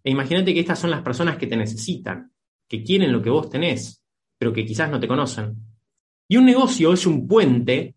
[0.04, 2.32] e imagínate que estas son las personas que te necesitan
[2.68, 4.02] que quieren lo que vos tenés,
[4.38, 5.56] pero que quizás no te conocen.
[6.28, 7.94] Y un negocio es un puente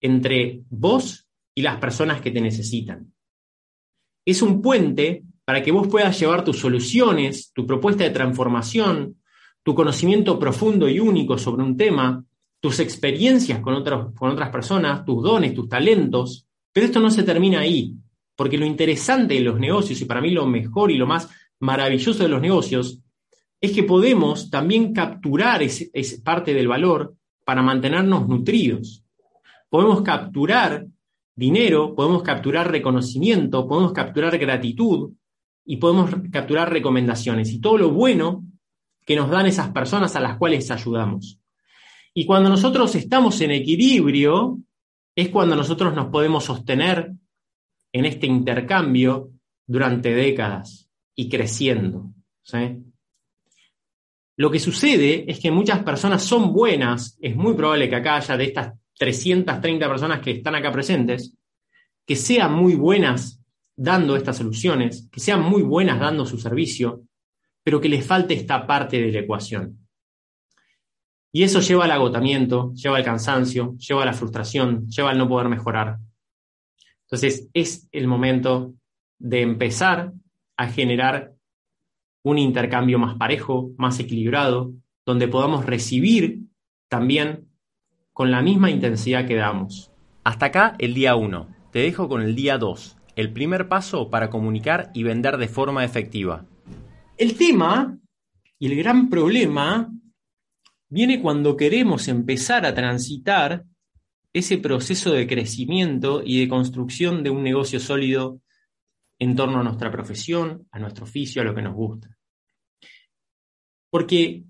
[0.00, 3.12] entre vos y las personas que te necesitan.
[4.28, 9.16] Es un puente para que vos puedas llevar tus soluciones, tu propuesta de transformación,
[9.62, 12.22] tu conocimiento profundo y único sobre un tema,
[12.60, 13.82] tus experiencias con,
[14.14, 16.46] con otras personas, tus dones, tus talentos.
[16.70, 17.94] Pero esto no se termina ahí,
[18.36, 22.22] porque lo interesante de los negocios, y para mí lo mejor y lo más maravilloso
[22.22, 23.00] de los negocios,
[23.62, 27.14] es que podemos también capturar esa parte del valor
[27.46, 29.02] para mantenernos nutridos.
[29.70, 30.84] Podemos capturar
[31.38, 35.12] dinero, podemos capturar reconocimiento, podemos capturar gratitud
[35.64, 38.44] y podemos capturar recomendaciones y todo lo bueno
[39.06, 41.38] que nos dan esas personas a las cuales ayudamos.
[42.12, 44.58] Y cuando nosotros estamos en equilibrio,
[45.14, 47.12] es cuando nosotros nos podemos sostener
[47.92, 49.30] en este intercambio
[49.64, 52.10] durante décadas y creciendo.
[54.36, 58.36] Lo que sucede es que muchas personas son buenas, es muy probable que acá haya
[58.36, 61.34] de estas 330 personas que están acá presentes,
[62.06, 63.40] que sean muy buenas
[63.76, 67.04] dando estas soluciones, que sean muy buenas dando su servicio,
[67.62, 69.78] pero que les falte esta parte de la ecuación.
[71.30, 75.28] Y eso lleva al agotamiento, lleva al cansancio, lleva a la frustración, lleva al no
[75.28, 75.98] poder mejorar.
[77.02, 78.74] Entonces es el momento
[79.18, 80.12] de empezar
[80.56, 81.34] a generar
[82.24, 84.72] un intercambio más parejo, más equilibrado,
[85.06, 86.40] donde podamos recibir
[86.88, 87.47] también
[88.18, 89.92] con la misma intensidad que damos.
[90.24, 91.54] Hasta acá el día 1.
[91.70, 95.84] Te dejo con el día 2, el primer paso para comunicar y vender de forma
[95.84, 96.44] efectiva.
[97.16, 97.96] El tema
[98.58, 99.88] y el gran problema
[100.88, 103.62] viene cuando queremos empezar a transitar
[104.32, 108.40] ese proceso de crecimiento y de construcción de un negocio sólido
[109.20, 112.08] en torno a nuestra profesión, a nuestro oficio, a lo que nos gusta.
[113.88, 114.42] Porque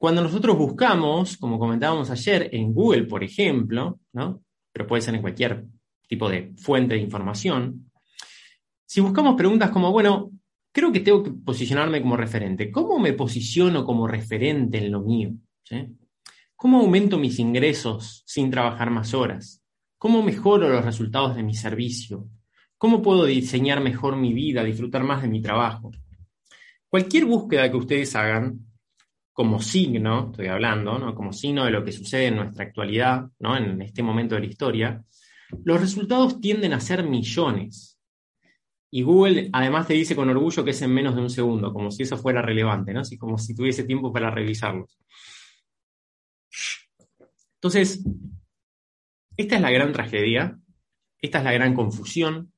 [0.00, 4.42] cuando nosotros buscamos, como comentábamos ayer, en Google, por ejemplo, ¿no?
[4.72, 5.66] pero puede ser en cualquier
[6.08, 7.90] tipo de fuente de información,
[8.86, 10.30] si buscamos preguntas como, bueno,
[10.72, 15.34] creo que tengo que posicionarme como referente, ¿cómo me posiciono como referente en lo mío?
[16.56, 19.62] ¿Cómo aumento mis ingresos sin trabajar más horas?
[19.98, 22.26] ¿Cómo mejoro los resultados de mi servicio?
[22.78, 25.90] ¿Cómo puedo diseñar mejor mi vida, disfrutar más de mi trabajo?
[26.88, 28.69] Cualquier búsqueda que ustedes hagan
[29.32, 31.14] como signo, estoy hablando, ¿no?
[31.14, 33.56] como signo de lo que sucede en nuestra actualidad, ¿no?
[33.56, 35.04] en este momento de la historia,
[35.64, 37.98] los resultados tienden a ser millones.
[38.92, 41.90] Y Google además te dice con orgullo que es en menos de un segundo, como
[41.90, 43.02] si eso fuera relevante, ¿no?
[43.18, 44.98] Como si tuviese tiempo para revisarlos.
[47.54, 48.04] Entonces,
[49.36, 50.58] esta es la gran tragedia,
[51.20, 52.52] esta es la gran confusión,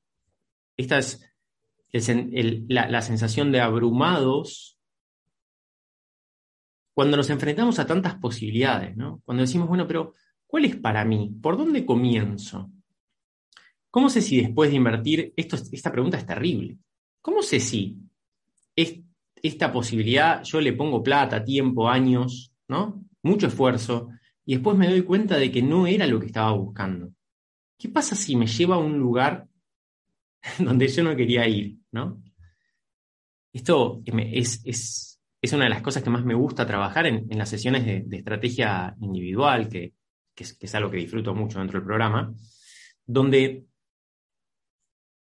[0.75, 1.21] esta es
[1.91, 4.72] la, la sensación de abrumados
[6.93, 9.21] cuando nos enfrentamos a tantas posibilidades, ¿no?
[9.25, 10.13] Cuando decimos, bueno, pero
[10.45, 11.35] ¿cuál es para mí?
[11.41, 12.69] ¿Por dónde comienzo?
[13.89, 16.77] ¿Cómo sé si después de invertir, esta pregunta es terrible,
[17.21, 17.97] ¿cómo sé si
[18.75, 23.03] esta posibilidad yo le pongo plata, tiempo, años, ¿no?
[23.21, 24.09] Mucho esfuerzo,
[24.45, 27.13] y después me doy cuenta de que no era lo que estaba buscando?
[27.77, 29.47] ¿Qué pasa si me lleva a un lugar
[30.59, 32.21] donde yo no quería ir, ¿no?
[33.51, 35.12] Esto es,
[35.51, 39.67] una de las cosas que más me gusta trabajar en, las sesiones de, estrategia individual,
[39.67, 39.93] que,
[40.37, 42.33] es, es, algo que disfruto mucho dentro del programa,
[43.05, 43.65] donde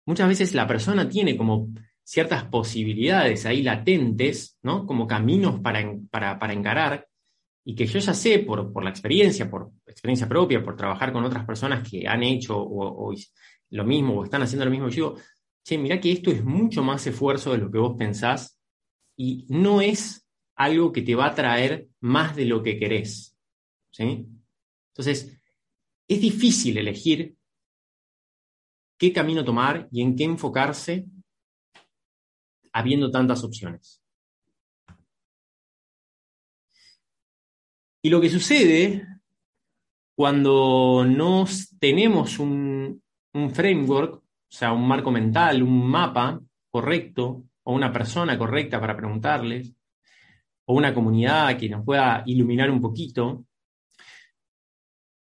[0.06, 1.68] muchas veces la persona tiene como
[2.02, 4.86] ciertas posibilidades ahí latentes, ¿no?
[4.86, 7.06] Como caminos para, para, encarar,
[7.62, 11.44] y que yo ya sé por, la experiencia, por experiencia propia, por trabajar con otras
[11.44, 13.14] personas que han hecho o,
[13.70, 15.16] lo mismo o están haciendo lo mismo, yo digo,
[15.62, 18.57] che, mirá que esto es mucho más esfuerzo de lo que vos pensás
[19.18, 23.36] y no es algo que te va a traer más de lo que querés.
[23.90, 24.26] ¿sí?
[24.92, 25.40] Entonces,
[26.06, 27.36] es difícil elegir
[28.96, 31.06] qué camino tomar y en qué enfocarse
[32.72, 34.00] habiendo tantas opciones.
[38.00, 39.04] Y lo que sucede
[40.16, 41.44] cuando no
[41.80, 43.02] tenemos un,
[43.52, 49.74] framework, o sea, un marco mental, un mapa correcto, o una persona correcta para preguntarles,
[50.64, 53.44] o una comunidad que nos pueda iluminar un poquito,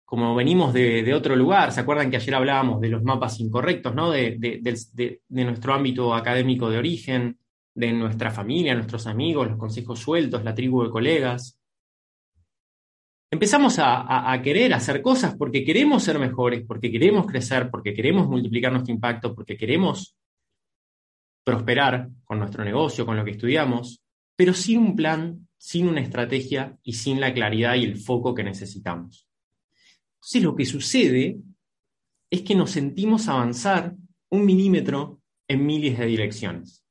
[0.06, 4.12] como venimos de, otro lugar, ¿se acuerdan que ayer hablábamos de los mapas incorrectos, ¿no?
[4.12, 7.40] De, de, nuestro ámbito académico de origen,
[7.74, 11.60] de nuestra familia, nuestros amigos, los consejos sueltos, la tribu de colegas?
[13.32, 18.72] Empezamos a, querer hacer cosas porque queremos ser mejores, porque queremos crecer, porque queremos multiplicar
[18.72, 20.16] nuestro impacto, porque queremos
[21.48, 24.04] prosperar con nuestro negocio, con lo que estudiamos,
[24.36, 28.44] pero sin un plan, sin una estrategia y sin la claridad y el foco que
[28.44, 29.30] necesitamos.
[30.16, 31.38] Entonces lo que sucede
[32.30, 33.96] es que nos sentimos avanzar
[34.30, 36.84] un milímetro en miles de direcciones.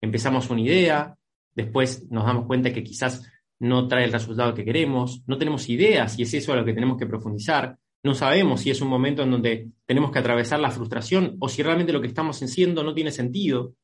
[0.00, 1.16] Empezamos una idea,
[1.54, 6.08] después nos damos cuenta que quizás no trae el resultado que queremos, no tenemos idea
[6.08, 9.22] si es eso a lo que tenemos que profundizar, no sabemos si es un momento
[9.22, 12.94] en donde tenemos que atravesar la frustración o si realmente lo que estamos haciendo no
[12.94, 13.74] tiene sentido.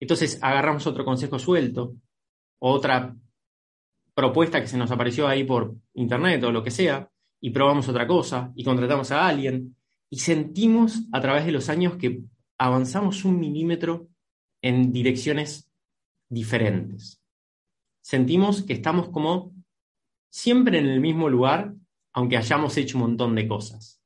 [0.00, 1.94] Entonces agarramos otro consejo suelto,
[2.58, 3.14] otra
[4.14, 8.06] propuesta que se nos apareció ahí por internet o lo que sea, y probamos otra
[8.06, 9.76] cosa y contratamos a alguien
[10.10, 12.22] y sentimos a través de los años que
[12.58, 14.08] avanzamos un milímetro
[14.60, 15.70] en direcciones
[16.28, 17.22] diferentes.
[18.02, 19.54] Sentimos que estamos como
[20.28, 21.74] siempre en el mismo lugar,
[22.12, 24.02] aunque hayamos hecho un montón de cosas.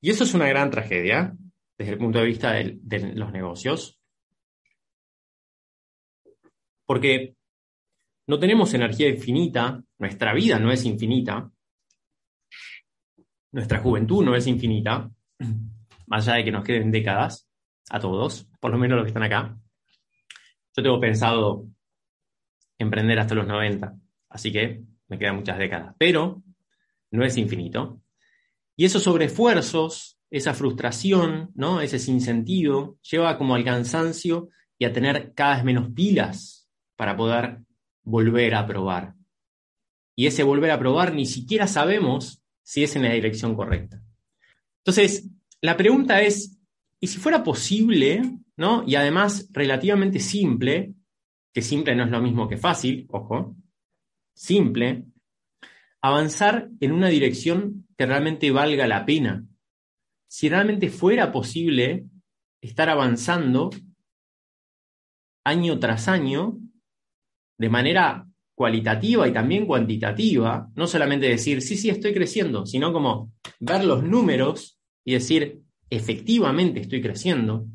[0.00, 1.36] Y eso es una gran tragedia
[1.78, 4.00] desde el punto de vista de, de los negocios,
[6.86, 7.36] porque
[8.26, 11.50] no tenemos energía infinita, nuestra vida no es infinita,
[13.52, 15.10] nuestra juventud no es infinita,
[16.06, 17.48] más allá de que nos queden décadas
[17.90, 19.56] a todos, por lo menos los que están acá.
[20.76, 21.66] Yo tengo pensado
[22.78, 23.94] emprender hasta los 90,
[24.30, 26.42] así que me quedan muchas décadas, pero
[27.10, 28.00] no es infinito.
[28.76, 31.80] Y esos sobreesfuerzos, esa frustración, ¿no?
[31.80, 37.60] ese sinsentido, lleva como al cansancio y a tener cada vez menos pilas para poder
[38.02, 39.14] volver a probar.
[40.16, 44.02] Y ese volver a probar ni siquiera sabemos si es en la dirección correcta.
[44.78, 45.28] Entonces,
[45.60, 46.58] la pregunta es,
[47.00, 48.22] ¿y si fuera posible,
[48.56, 48.84] ¿no?
[48.86, 50.94] Y además relativamente simple,
[51.52, 53.56] que simple no es lo mismo que fácil, ojo,
[54.34, 55.04] simple,
[56.02, 59.44] avanzar en una dirección que realmente valga la pena.
[60.28, 62.06] Si realmente fuera posible
[62.60, 63.70] estar avanzando
[65.44, 66.58] año tras año
[67.58, 73.32] de manera cualitativa y también cuantitativa, no solamente decir, sí, sí, estoy creciendo, sino como
[73.60, 75.60] ver los números y decir,
[75.90, 77.66] efectivamente estoy creciendo,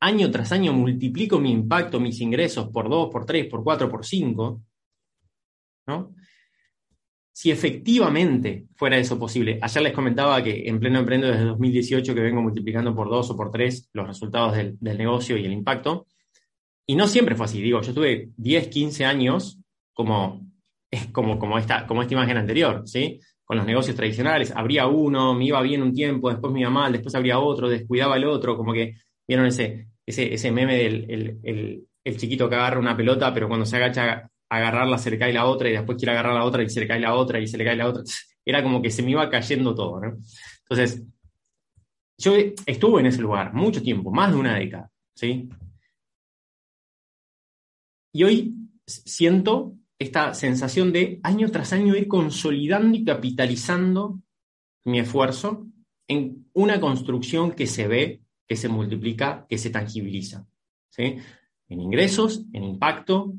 [0.00, 4.04] año tras año multiplico mi impacto, mis ingresos por 2, por 3, por 4, por
[4.04, 4.62] 5,
[7.32, 12.20] Si efectivamente fuera eso posible, ayer les comentaba que en pleno emprendo desde 2018 que
[12.20, 16.06] vengo multiplicando por 2 o por 3 los resultados del, del negocio y el impacto,
[16.86, 19.60] Y no siempre fue así, digo, yo estuve 10, 15 años
[19.94, 20.44] como,
[21.12, 23.20] como, como, esta, como esta imagen anterior, ¿sí?
[23.44, 26.92] Con los negocios tradicionales, habría uno, me iba bien un tiempo, después me iba mal,
[26.92, 31.86] después habría otro, descuidaba el otro, como que, ¿vieron ese, ese, ese meme del el,
[32.04, 35.32] el, chiquito que agarra una pelota, pero cuando se agacha a agarrarla se le cae
[35.32, 37.46] la otra y después quiere agarrar la otra y se le cae la otra y
[37.46, 38.02] se le cae la otra?
[38.44, 40.02] Era como que se me iba cayendo todo.
[40.04, 41.02] Entonces,
[42.18, 42.34] yo
[42.66, 45.48] estuve en ese lugar mucho tiempo, más de una década, ¿sí?
[48.12, 48.54] Y hoy
[48.86, 54.20] siento esta sensación de año tras año ir consolidando y capitalizando
[54.84, 55.66] mi esfuerzo
[56.08, 60.46] en una construcción que se ve, que se multiplica, que se tangibiliza.
[60.88, 61.18] ¿sí?
[61.68, 63.34] En ingresos, en impacto,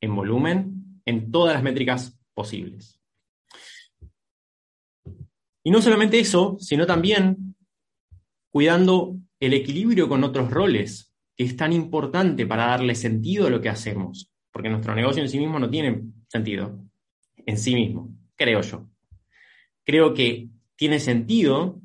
[0.00, 3.00] en volumen, en todas las métricas posibles.
[5.62, 7.54] Y no solamente eso, sino también
[8.50, 13.60] cuidando el equilibrio con otros roles que es tan importante para darle sentido a lo
[13.60, 16.84] que hacemos, porque nuestro negocio en sí mismo no tiene sentido,
[17.46, 18.88] en sí mismo, creo yo.
[19.84, 21.80] Creo que tiene sentido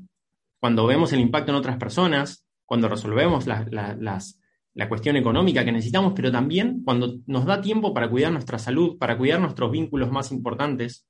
[0.59, 4.19] cuando vemos el impacto en otras personas, cuando resolvemos la, la
[4.89, 9.17] cuestión económica que necesitamos, pero también cuando nos da tiempo para cuidar nuestra salud, para
[9.17, 11.07] cuidar nuestros vínculos más importantes,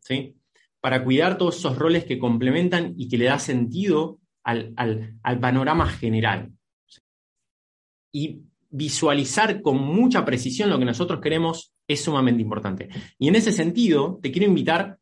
[0.00, 0.36] ¿sí?
[0.80, 5.86] para cuidar todos esos roles que complementan y que le da sentido al, al panorama
[5.88, 6.52] general
[8.12, 12.88] y visualizar con mucha precisión lo que nosotros queremos es sumamente importante.
[13.18, 14.98] Y en ese sentido, te quiero invitar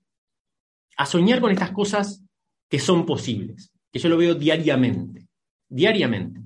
[0.96, 2.24] a soñar con estas cosas
[2.68, 5.26] que son posibles, que yo lo veo diariamente,
[5.68, 6.40] diariamente.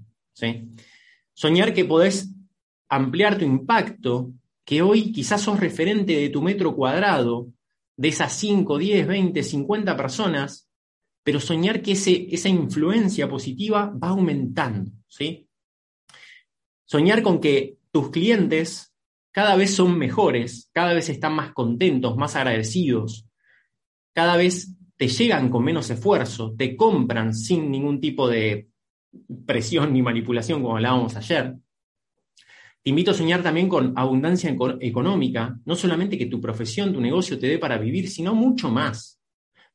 [1.34, 2.30] Soñar que podés
[2.88, 4.32] ampliar tu impacto,
[4.64, 7.48] que hoy quizás sos referente de tu metro cuadrado,
[7.96, 10.68] de esas 5, 10, 20, 50 personas,
[11.22, 15.48] pero soñar que ese, esa influencia positiva va aumentando, ¿sí?
[16.84, 18.94] Soñar con que tus clientes
[19.30, 23.26] cada vez son mejores, cada vez están más contentos, más agradecidos,
[24.12, 28.68] cada vez te llegan con menos esfuerzo, te compran sin ningún tipo de
[29.46, 31.54] presión ni manipulación, como hablábamos ayer.
[32.82, 37.38] Te invito a soñar también con abundancia económica, no solamente que tu profesión, tu negocio
[37.38, 39.18] te dé para vivir, sino mucho más,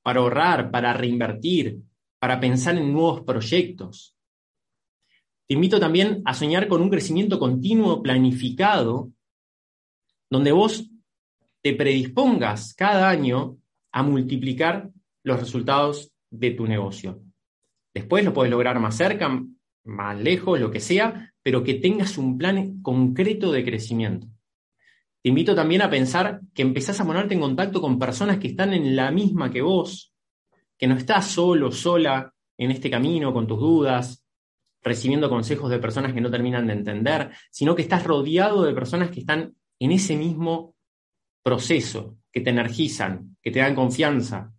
[0.04, 1.80] para ahorrar, para reinvertir,
[2.20, 4.16] para pensar en nuevos proyectos,
[5.50, 9.12] te invito también a soñar con un crecimiento continuo, planificado,
[10.30, 10.88] donde vos
[11.64, 13.58] te predispongas cada año
[13.92, 14.92] a multiplicar
[15.24, 17.24] los resultados de tu negocio.
[17.94, 19.44] Después lo puedes lograr más cerca,
[19.86, 24.28] más lejos, lo que sea, pero que tengas un plan concreto de crecimiento.
[25.22, 28.74] Te invito también a pensar que empezás a ponerte en contacto con personas que están
[28.74, 30.14] en la misma que vos,
[30.78, 34.24] que no estás solo, sola en este camino con tus dudas,
[34.82, 39.12] recibiendo consejos de personas que no terminan de entender, sino que estás rodeado de personas
[39.12, 40.76] que están en ese mismo
[41.44, 44.54] proceso, que te energizan, que te dan confianza.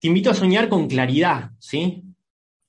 [0.00, 2.02] Te invito a soñar con claridad, ¿sí?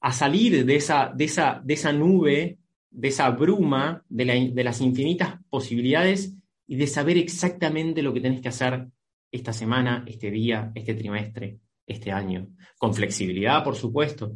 [0.01, 2.59] A salir de esa, nube,
[2.89, 6.35] de esa bruma, de, de las infinitas posibilidades
[6.67, 8.87] y de saber exactamente lo que tenés que hacer
[9.31, 12.49] esta semana, este día, este trimestre, este año.
[12.77, 14.35] Con flexibilidad, por supuesto,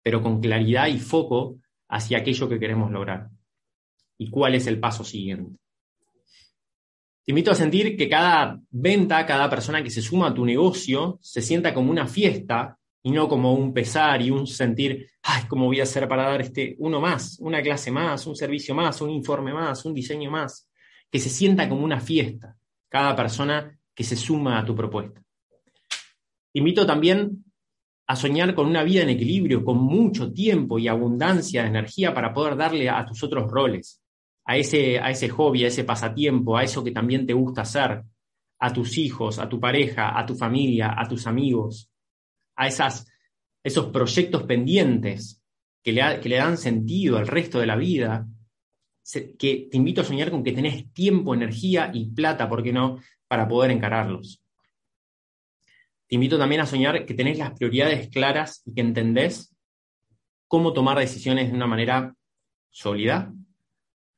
[0.00, 1.58] pero con claridad y foco
[1.88, 3.28] hacia aquello que queremos lograr.
[4.18, 5.58] ¿Y cuál es el paso siguiente?
[7.24, 11.18] Te invito a sentir que cada venta, cada persona que se suma a tu negocio,
[11.22, 15.64] se sienta como una fiesta y no como un pesar y un sentir, ay, ¿cómo
[15.64, 19.08] voy a hacer para dar este uno más, una clase más, un servicio más, un
[19.08, 20.68] informe más, un diseño más?
[21.10, 22.56] Que se sienta como una fiesta,
[22.90, 25.22] cada persona que se suma a tu propuesta.
[26.52, 27.42] Te invito también
[28.06, 32.34] a soñar con una vida en equilibrio, con mucho tiempo y abundancia de energía para
[32.34, 34.03] poder darle a tus otros roles,
[34.44, 38.02] a ese, a ese hobby, a ese pasatiempo, a eso que también te gusta hacer,
[38.58, 41.90] a tus hijos, a tu pareja, a tu familia, a tus amigos,
[42.56, 43.06] a esas,
[43.62, 45.42] esos proyectos pendientes
[45.82, 48.26] que le, que le dan sentido al resto de la vida,
[49.38, 52.98] que te invito a soñar con que tenés tiempo, energía y plata, ¿por qué no?,
[53.28, 54.42] para poder encararlos.
[56.06, 59.54] Te invito también a soñar que tenés las prioridades claras y que entendés
[60.48, 62.14] cómo tomar decisiones de una manera
[62.70, 63.32] sólida,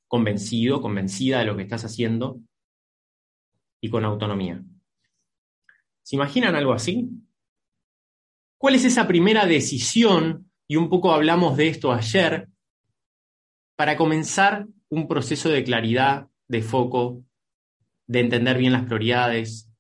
[0.09, 2.41] convencido, convencida de lo que estás haciendo
[3.81, 4.63] y con autonomía.
[6.03, 7.11] ¿Se imaginan algo así?
[8.59, 10.51] ¿Cuál es esa primera decisión?
[10.69, 12.49] Y un poco hablamos de esto ayer,
[13.77, 17.23] para comenzar un proceso de claridad, de foco,
[18.07, 19.71] de entender bien las prioridades,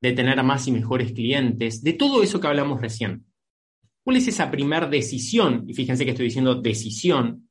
[0.00, 3.26] de tener más y mejores clientes, de todo eso que hablamos recién.
[4.02, 5.64] ¿Cuál es esa primera decisión?
[5.66, 7.48] Y fíjense que estoy diciendo decisión,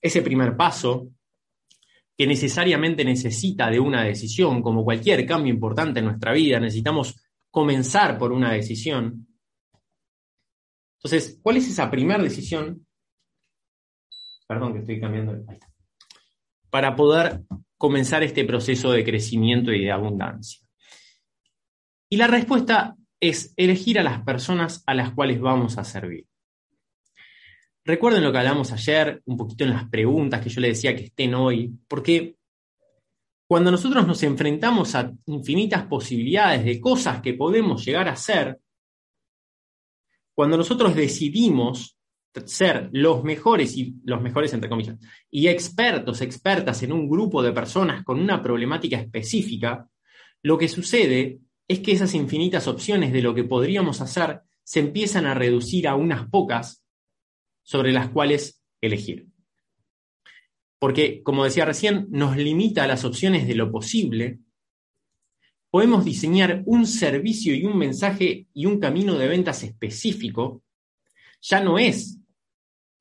[0.00, 1.08] Ese primer paso,
[2.16, 7.14] que necesariamente necesita de una decisión, como cualquier cambio importante en nuestra vida, necesitamos
[7.50, 9.26] comenzar por una decisión.
[10.98, 12.86] Entonces, ¿cuál es esa primera decisión?
[14.46, 15.32] Perdón que estoy cambiando.
[15.32, 15.68] Ahí está.
[16.70, 17.42] Para poder
[17.76, 20.66] comenzar este proceso de crecimiento y de abundancia.
[22.10, 26.27] Y la respuesta es elegir a las personas a las cuales vamos a servir.
[27.88, 31.04] Recuerden lo que hablamos ayer, un poquito en las preguntas que yo les decía que
[31.04, 32.36] estén hoy, porque
[33.46, 38.60] cuando nosotros nos enfrentamos a infinitas posibilidades de cosas que podemos llegar a hacer,
[40.34, 41.96] cuando nosotros decidimos
[42.44, 44.98] ser los mejores y los mejores entre comillas
[45.30, 49.88] y expertos, expertas en un grupo de personas con una problemática específica,
[50.42, 55.24] lo que sucede es que esas infinitas opciones de lo que podríamos hacer se empiezan
[55.24, 56.84] a reducir a unas pocas
[57.68, 59.26] sobre las cuales elegir.
[60.78, 64.38] Porque, como decía recién, nos limita a las opciones de lo posible.
[65.68, 70.62] Podemos diseñar un servicio y un mensaje y un camino de ventas específico.
[71.42, 72.18] Ya no es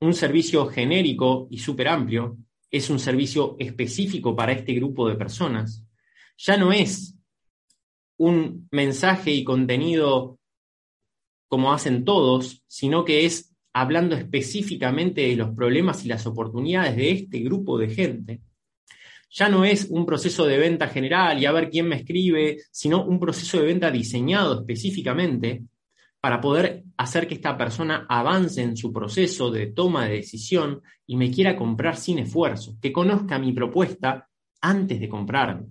[0.02, 2.38] un servicio genérico y súper amplio,
[2.70, 5.82] es un servicio específico para este grupo de personas.
[6.40, 7.16] Ya no es
[8.18, 10.38] un mensaje y contenido
[11.48, 17.12] como hacen todos, sino que es hablando específicamente de los problemas y las oportunidades de
[17.12, 18.42] este grupo de gente.
[19.30, 23.06] Ya no es un proceso de venta general y a ver quién me escribe, sino
[23.06, 25.64] un proceso de venta diseñado específicamente
[26.20, 31.16] para poder hacer que esta persona avance en su proceso de toma de decisión y
[31.16, 34.28] me quiera comprar sin esfuerzo, que conozca mi propuesta
[34.62, 35.68] antes de comprarme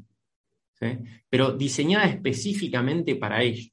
[1.29, 3.73] pero diseñada específicamente para ellos.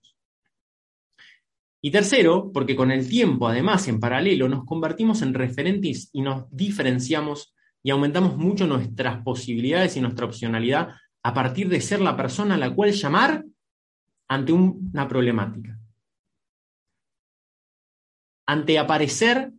[1.85, 6.45] Y tercero, porque con el tiempo, además, en paralelo, nos convertimos en referentes y nos
[6.49, 7.53] diferenciamos
[7.83, 12.57] y aumentamos mucho nuestras posibilidades y nuestra opcionalidad a partir de ser la persona a
[12.57, 13.43] la cual llamar
[14.29, 15.77] ante una problemática.
[18.47, 19.51] Ante aparecer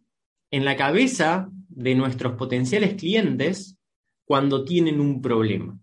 [0.51, 3.79] en la cabeza de nuestros potenciales clientes
[4.25, 5.79] cuando tienen un problema.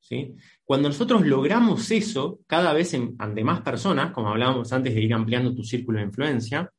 [0.00, 0.34] ¿sí?
[0.68, 5.54] Cuando nosotros logramos eso cada vez ante más personas, como hablábamos antes de ir ampliando
[5.54, 6.70] tu círculo de influencia,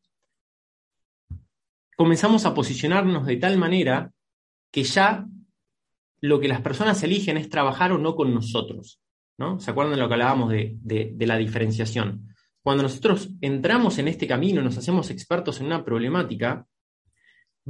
[1.97, 4.11] comenzamos a posicionarnos de tal manera
[4.69, 5.25] que ya
[6.21, 9.01] lo que las personas eligen es trabajar o no con nosotros.
[9.39, 9.59] ¿no?
[9.59, 12.27] ¿Se acuerdan de lo que hablábamos de, de la diferenciación?
[12.61, 16.63] Cuando nosotros entramos en este camino, nos hacemos expertos en una problemática,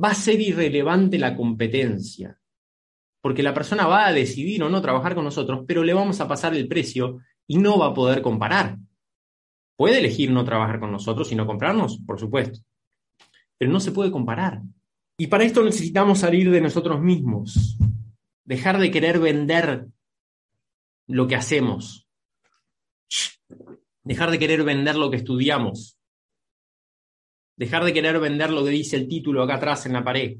[0.03, 2.39] va a ser irrelevante la competencia
[3.22, 6.28] porque la persona va a decidir o no trabajar con nosotros, pero le vamos a
[6.28, 8.78] pasar el precio y no va a poder comparar.
[9.76, 12.59] Puede elegir no trabajar con nosotros y no comprarnos, por supuesto,
[13.57, 14.61] pero no se puede comparar.
[15.17, 17.78] Y para esto necesitamos salir de nosotros mismos,
[18.45, 19.88] dejar de querer vender
[21.07, 22.07] lo que hacemos,
[24.03, 25.97] dejar de querer vender lo que estudiamos,
[27.57, 30.38] dejar de querer vender lo que dice el título acá atrás en la pared,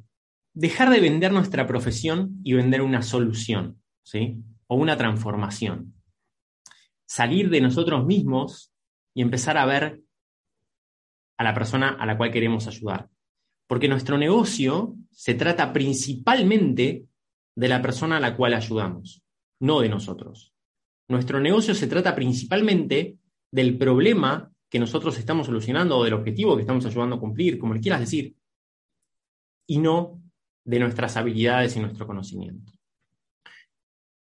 [0.54, 4.38] dejar de vender nuestra profesión y vender una solución, ¿sí?
[4.68, 5.93] O una transformación.
[7.08, 8.74] Salir de nosotros mismos
[9.14, 10.02] y empezar a ver
[11.38, 13.10] a la persona a la cual queremos ayudar.
[13.68, 17.06] Porque nuestro negocio se trata principalmente
[17.56, 19.24] de la persona a la cual ayudamos,
[19.60, 20.54] no de nosotros.
[21.08, 23.18] Nuestro negocio se trata principalmente
[23.52, 27.74] del problema que nosotros estamos solucionando o del objetivo que estamos ayudando a cumplir, como
[27.74, 28.36] le quieras decir,
[29.68, 30.22] y no
[30.70, 32.72] de nuestras habilidades y nuestro conocimiento.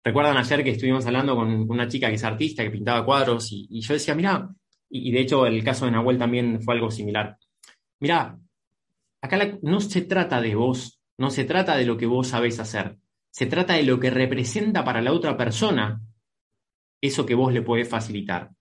[0.03, 3.79] Recuerdan ayer que estuvimos hablando con una chica que es artista, que pintaba cuadros, y,
[3.79, 4.49] yo decía, mira,
[4.89, 7.37] y, de hecho el caso de Nahuel también fue algo similar.
[8.01, 8.37] Mira,
[9.21, 12.97] acá no se trata de vos, no se trata de lo que vos sabés hacer,
[13.31, 16.01] se trata de lo que representa para la otra persona
[16.99, 18.51] eso que vos le podés facilitar.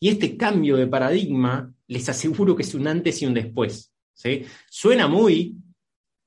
[0.00, 3.92] Y este cambio de paradigma, les aseguro que es un antes y un después.
[4.14, 4.44] ¿sí?
[4.68, 5.56] Suena muy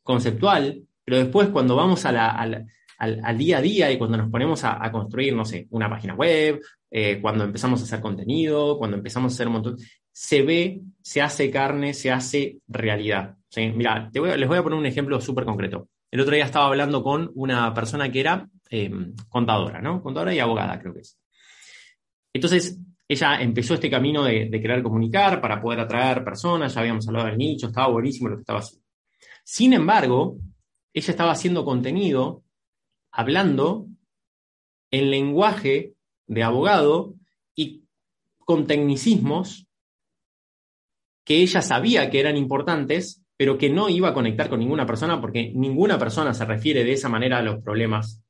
[0.04, 2.66] conceptual, pero después cuando vamos al,
[3.38, 7.20] día a día y cuando nos ponemos a, construir, no sé, una página web, eh,
[7.22, 9.78] cuando empezamos a hacer contenido, cuando empezamos a hacer un montón,
[10.12, 13.36] se ve, se hace carne, se hace realidad.
[13.56, 15.90] Mira, les voy a poner un ejemplo súper concreto.
[16.10, 20.02] El otro día estaba hablando con una persona que era em, contadora, ¿no?
[20.02, 21.18] Contadora y abogada, creo que es.
[22.32, 27.08] Entonces, ella empezó este camino de, de querer comunicar para poder atraer personas, ya habíamos
[27.08, 28.86] hablado del nicho, estaba buenísimo lo que estaba haciendo.
[29.44, 30.38] Sin embargo,
[30.94, 32.44] ella estaba haciendo contenido,
[33.12, 33.88] hablando
[34.92, 35.94] en lenguaje
[36.28, 37.16] de abogado
[37.56, 37.84] y
[38.40, 39.68] con tecnicismos
[41.24, 45.20] que ella sabía que eran importantes, pero que no iba a conectar con ninguna persona
[45.20, 48.22] porque ninguna persona se refiere de esa manera a los problemas.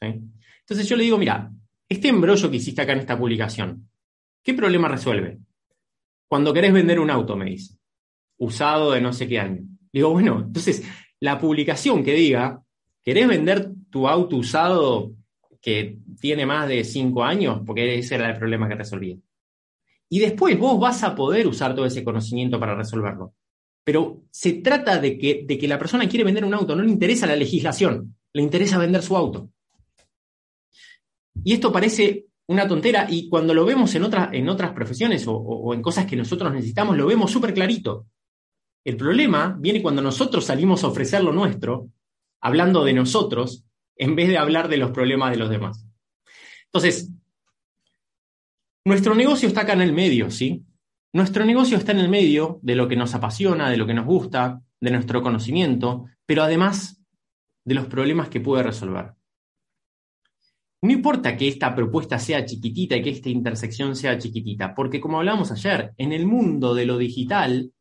[0.00, 1.50] Entonces yo le digo, mira,
[1.88, 3.88] este embrollo que hiciste acá en esta publicación,
[4.42, 5.38] ¿qué problema resuelve?
[6.28, 7.78] Cuando querés vender un auto, me dice,
[8.38, 9.62] usado de no sé qué año.
[9.92, 10.84] Digo, bueno, entonces
[11.24, 12.62] la publicación que diga,
[13.02, 15.12] ¿querés vender tu auto usado
[15.58, 17.62] que tiene más de cinco años?
[17.64, 19.16] Porque ese era el problema que resolvía.
[20.10, 23.32] Y después vos vas a poder usar todo ese conocimiento para resolverlo.
[23.84, 26.90] Pero se trata de que, de que la persona quiere vender un auto, no le
[26.90, 29.48] interesa la legislación, le interesa vender su auto.
[31.42, 35.80] Y esto parece una tontera y cuando lo vemos en, en otras profesiones o, en
[35.80, 38.08] cosas que nosotros necesitamos, lo vemos súper clarito.
[38.84, 41.90] El problema viene cuando nosotros salimos a ofrecer lo nuestro,
[42.40, 43.64] hablando de nosotros,
[43.96, 45.86] en vez de hablar de los problemas de los demás.
[46.66, 47.10] Entonces,
[48.84, 50.62] nuestro negocio está acá en el medio, ¿sí?
[51.14, 54.04] Nuestro negocio está en el medio de lo que nos apasiona, de lo que nos
[54.04, 57.00] gusta, de nuestro conocimiento, pero además
[57.64, 59.12] de los problemas que puede resolver.
[60.82, 65.18] No importa que esta propuesta sea chiquitita y que esta intersección sea chiquitita, porque como
[65.18, 67.72] hablamos ayer, en el mundo de lo digital,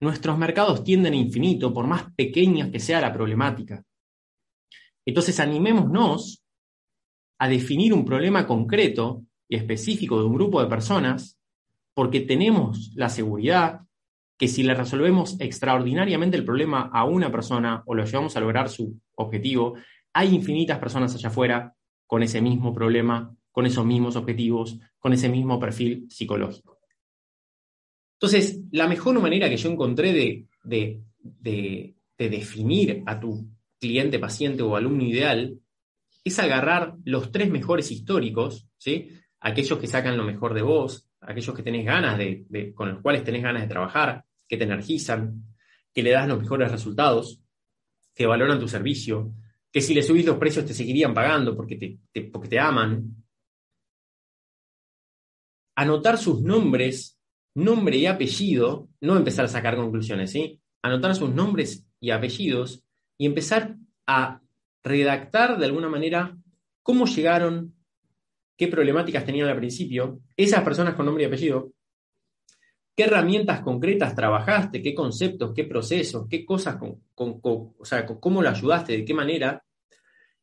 [0.00, 3.82] nuestros mercados tienden a infinito, por más pequeña que sea la problemática.
[5.04, 6.44] Entonces, animémonos
[7.38, 11.38] a definir un problema concreto y específico de un grupo de personas
[11.94, 13.80] porque tenemos la seguridad
[14.36, 18.68] que si le resolvemos extraordinariamente el problema a una persona o lo llevamos a lograr
[18.68, 19.74] su objetivo,
[20.12, 21.74] hay infinitas personas allá afuera
[22.06, 26.77] con ese mismo problema, con esos mismos objetivos, con ese mismo perfil psicológico.
[28.20, 33.48] Entonces, la mejor manera que yo encontré de, de, de, de definir a tu
[33.78, 35.58] cliente, paciente o alumno ideal
[36.24, 39.08] es agarrar los tres mejores históricos, ¿sí?
[39.40, 43.24] aquellos que sacan lo mejor de vos, aquellos que tenés ganas de, con los cuales
[43.24, 45.44] tenés ganas de trabajar, que te energizan,
[45.92, 47.40] que le das los mejores resultados,
[48.14, 49.32] que valoran tu servicio,
[49.70, 53.14] que si le subís los precios te seguirían pagando porque te, porque te aman.
[55.76, 57.17] Anotar sus nombres,
[57.64, 60.60] nombre y apellido, no empezar a sacar conclusiones, ¿sí?
[60.82, 62.82] Anotar sus nombres y apellidos
[63.16, 64.40] y empezar a
[64.82, 66.36] redactar de alguna manera
[66.82, 67.74] cómo llegaron
[68.56, 71.72] qué problemáticas tenían al principio, esas personas con nombre y apellido,
[72.96, 78.48] qué herramientas concretas trabajaste, qué conceptos, qué procesos, qué cosas, con, o sea, cómo lo
[78.48, 79.64] ayudaste, de qué manera,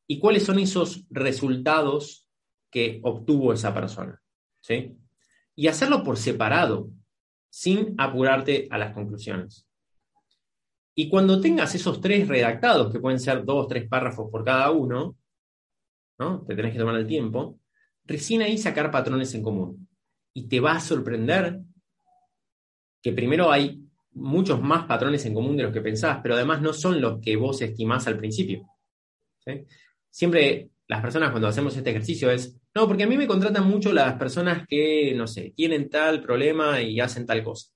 [0.07, 2.27] y cuáles son esos resultados
[2.69, 4.21] que obtuvo esa persona.
[4.61, 4.95] ¿sí?
[5.55, 6.89] Y hacerlo por separado,
[7.55, 9.65] sin apurarte a las conclusiones.
[10.93, 15.15] Y cuando tengas esos tres redactados, que pueden ser dos, tres párrafos por cada uno,
[16.19, 16.43] ¿no?
[16.43, 17.57] Te tenés que tomar el tiempo
[18.03, 19.87] recién ahí sacar patrones en común.
[20.33, 21.61] Y te va a sorprender
[23.01, 23.81] que primero hay
[24.11, 27.37] muchos más patrones en común de los que pensabas, pero además no son los que
[27.37, 28.67] vos estimás al principio.
[30.09, 33.93] Siempre las personas cuando hacemos este ejercicio es, no, porque a mí me contratan mucho
[33.93, 37.69] las personas que, no sé, tienen tal problema y hacen tal cosa.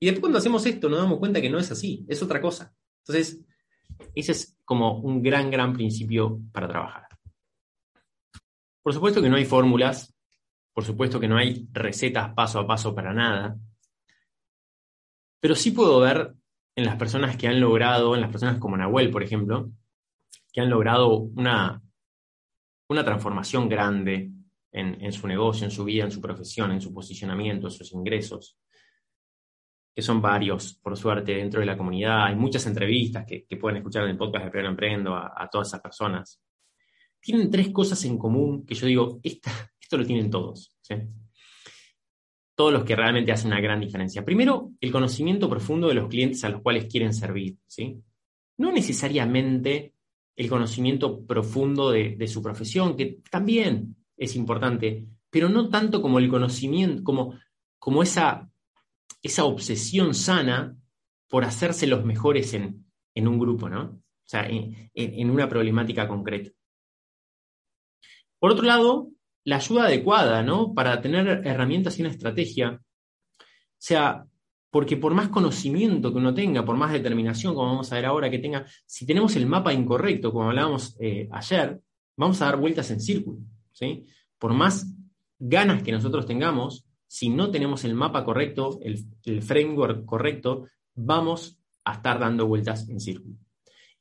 [0.00, 2.74] Y después cuando hacemos esto nos damos cuenta que no es así, es otra cosa.
[3.00, 3.38] Entonces,
[4.14, 7.06] ese es como un gran, gran principio para trabajar.
[8.82, 10.14] Por supuesto que no hay fórmulas,
[10.72, 13.58] por supuesto que no hay recetas paso a paso para nada,
[15.38, 16.34] pero sí puedo ver
[16.76, 19.70] en las personas que han logrado, en las personas como Nahuel, por ejemplo,
[20.50, 21.82] que han logrado una,
[22.88, 24.30] una transformación grande
[24.76, 28.58] en, su negocio, en su vida, en su profesión, en su posicionamiento, en sus ingresos,
[29.94, 32.26] que son varios, por suerte, dentro de la comunidad.
[32.26, 35.80] Hay muchas entrevistas que, pueden escuchar en el podcast de Pero Emprendo a todas esas
[35.80, 36.40] personas
[37.26, 40.76] tienen tres cosas en común que yo digo, esto lo tienen todos.
[42.54, 44.24] Todos los que realmente hacen una gran diferencia.
[44.24, 47.56] Primero, el conocimiento profundo de los clientes a los cuales quieren servir.
[47.66, 48.00] ¿sí?
[48.58, 49.92] No necesariamente
[50.36, 56.28] el conocimiento profundo de, su profesión, que también es importante, pero no tanto como el
[56.28, 57.38] conocimiento, como,
[57.78, 58.50] como esa,
[59.22, 60.76] esa obsesión sana
[61.28, 62.84] por hacerse los mejores en,
[63.16, 63.82] un grupo, ¿no?
[63.82, 66.50] O sea, en una problemática concreta.
[68.38, 69.10] Por otro lado,
[69.44, 70.74] la ayuda adecuada, ¿no?
[70.74, 72.80] Para tener herramientas y una estrategia.
[72.80, 73.44] O
[73.78, 74.26] sea,
[74.70, 78.30] porque por más conocimiento que uno tenga, por más determinación, como vamos a ver ahora
[78.30, 81.80] que tenga, si tenemos el mapa incorrecto, como hablábamos eh, ayer,
[82.16, 83.38] vamos a dar vueltas en círculo.
[83.76, 84.06] ¿Sí?
[84.38, 84.90] Por más
[85.38, 91.94] ganas que nosotros tengamos, si no tenemos el mapa correcto, el, framework correcto, vamos a
[91.94, 93.36] estar dando vueltas en círculo.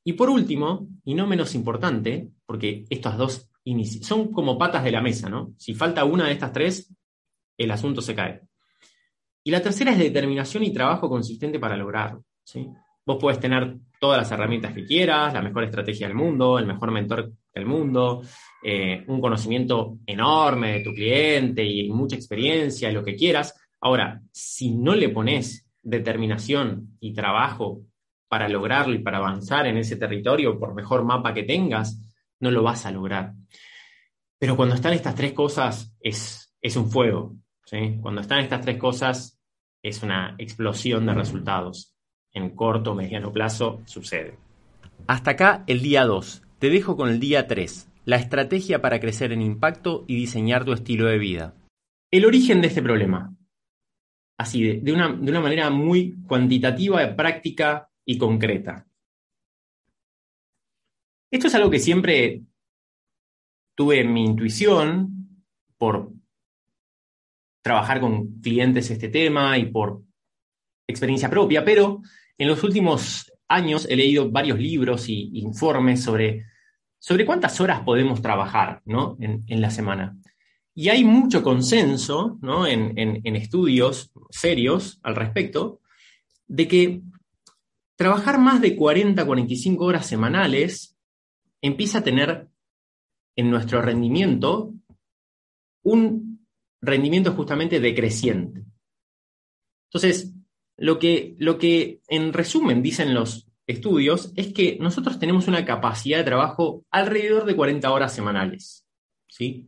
[0.04, 3.50] Y por último, y no menos importante, porque estas dos
[4.02, 5.54] son como patas de la mesa, ¿no?
[5.58, 6.94] Si falta una de estas tres,
[7.58, 8.42] el asunto se cae.
[9.44, 12.24] Y la tercera es determinación y trabajo consistente para lograrlo.
[12.44, 12.68] ¿sí?
[13.06, 16.92] vos puedes tener todas las herramientas que quieras, la mejor estrategia del mundo, el mejor
[16.92, 18.22] mentor del mundo,
[18.68, 23.54] eh, un conocimiento enorme de tu cliente y mucha experiencia, lo que quieras.
[23.80, 27.84] Ahora, si no le pones determinación y trabajo
[28.28, 32.02] para lograrlo y para avanzar en ese territorio, por mejor mapa que tengas,
[32.40, 33.34] no lo vas a lograr.
[34.40, 37.36] Pero cuando están estas tres cosas, es, es un fuego.
[38.02, 39.40] Cuando están estas tres cosas,
[39.84, 41.94] es una explosión de resultados.
[42.34, 44.40] En corto mediano plazo sucede.
[45.06, 46.42] Hasta acá el día 2.
[46.58, 50.74] Te dejo con el día 3, la estrategia para crecer en impacto y diseñar tu
[50.74, 51.56] estilo de vida.
[52.12, 53.36] El origen de este problema.
[54.38, 58.86] Así, de, una, de una manera muy cuantitativa, práctica y concreta.
[61.32, 62.44] Esto es algo que siempre
[63.76, 65.44] tuve en mi intuición
[65.78, 66.12] por
[67.64, 70.04] trabajar con clientes este tema y por
[70.88, 72.02] experiencia propia, pero
[72.38, 76.46] en los últimos años he leído varios libros y informes sobre,
[77.06, 78.82] sobre cuántas horas podemos trabajar
[79.20, 80.18] en, la semana.
[80.74, 85.82] Y hay mucho consenso en, en estudios serios al respecto
[86.48, 87.02] de que
[87.96, 90.98] trabajar más de 40, 45 horas semanales
[91.62, 92.48] empieza a tener
[93.36, 94.74] en nuestro rendimiento
[95.84, 96.48] un
[96.82, 98.66] rendimiento justamente decreciente.
[99.90, 100.34] Entonces,
[100.76, 106.20] lo que, lo que en resumen dicen los estudios es que nosotros tenemos una capacidad
[106.20, 108.86] de trabajo alrededor de 40 horas semanales.
[109.28, 109.68] ¿sí?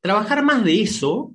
[0.00, 1.34] Trabajar más de eso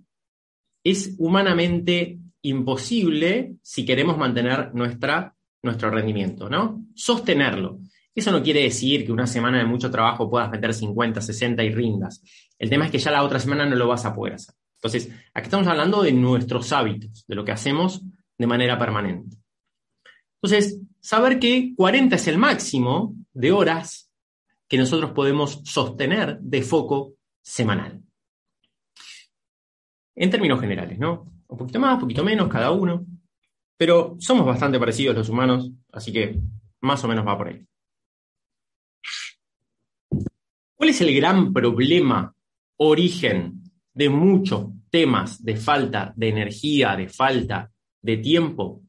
[0.83, 6.85] es humanamente imposible si queremos mantener nuestra, nuestro rendimiento, ¿no?
[6.95, 7.79] Sostenerlo.
[8.15, 11.73] Eso no quiere decir que una semana de mucho trabajo puedas meter 50, 60 y
[11.73, 12.21] rindas.
[12.57, 14.55] El tema es que ya la otra semana no lo vas a poder hacer.
[14.75, 18.01] Entonces, aquí estamos hablando de nuestros hábitos, de lo que hacemos
[18.37, 19.37] de manera permanente.
[20.41, 24.11] Entonces, saber que 40 es el máximo de horas
[24.67, 28.01] que nosotros podemos sostener de foco semanal.
[30.15, 31.31] En términos generales, ¿no?
[31.47, 33.05] Un poquito más, un poquito menos, cada uno.
[33.77, 36.39] Pero somos bastante parecidos los humanos, así que
[36.81, 37.65] más o menos va por ahí.
[40.75, 42.33] ¿Cuál es el gran problema,
[42.77, 47.71] origen de muchos temas de falta de energía, de falta
[48.01, 48.83] de tiempo?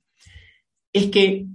[0.93, 1.47] Es que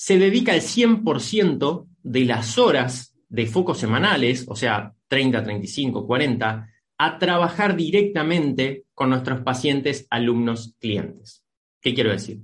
[0.00, 6.68] se dedica el 100% de las horas de focos semanales, o sea, 30, 35, 40,
[6.98, 11.42] a trabajar directamente con nuestros pacientes, alumnos, clientes.
[11.80, 12.38] ¿Qué quiero decir?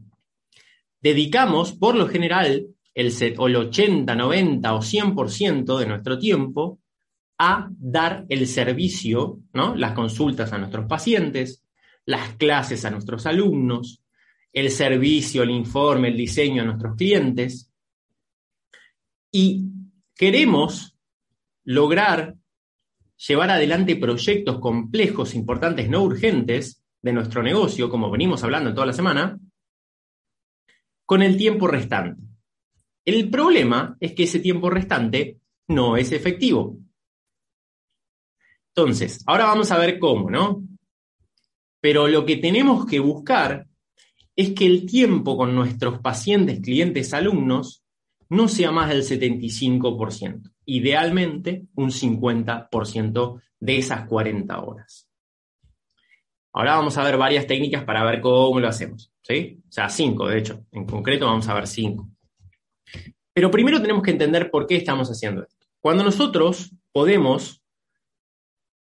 [1.00, 6.80] Dedicamos, por lo general, el, el 80, 90 o 100% de nuestro tiempo
[7.38, 9.76] a dar el servicio, ¿no?
[9.76, 11.62] las consultas a nuestros pacientes,
[12.05, 14.03] las clases a nuestros alumnos,
[14.55, 17.70] el servicio, el informe, el diseño a nuestros clientes.
[19.32, 19.64] Y
[20.14, 20.96] queremos
[21.64, 22.36] lograr
[23.16, 28.92] llevar adelante proyectos complejos, importantes, no urgentes de nuestro negocio, como venimos hablando toda la
[28.92, 29.38] semana,
[31.05, 32.22] con el tiempo restante.
[33.05, 36.78] El problema es que ese tiempo restante no es efectivo.
[38.68, 40.62] Entonces, ahora vamos a ver cómo, ¿no?
[41.80, 43.66] Pero lo que tenemos que buscar
[44.37, 47.85] es que el tiempo con nuestros pacientes, clientes, alumnos,
[48.28, 55.09] no sea más del 75%, idealmente un 50% de esas 40 horas.
[56.53, 59.61] Ahora vamos a ver varias técnicas para ver cómo lo hacemos, ¿sí?
[59.68, 62.09] O sea, cinco, de hecho, en concreto vamos a ver cinco.
[63.32, 65.66] Pero primero tenemos que entender por qué estamos haciendo esto.
[65.80, 67.61] Cuando nosotros podemos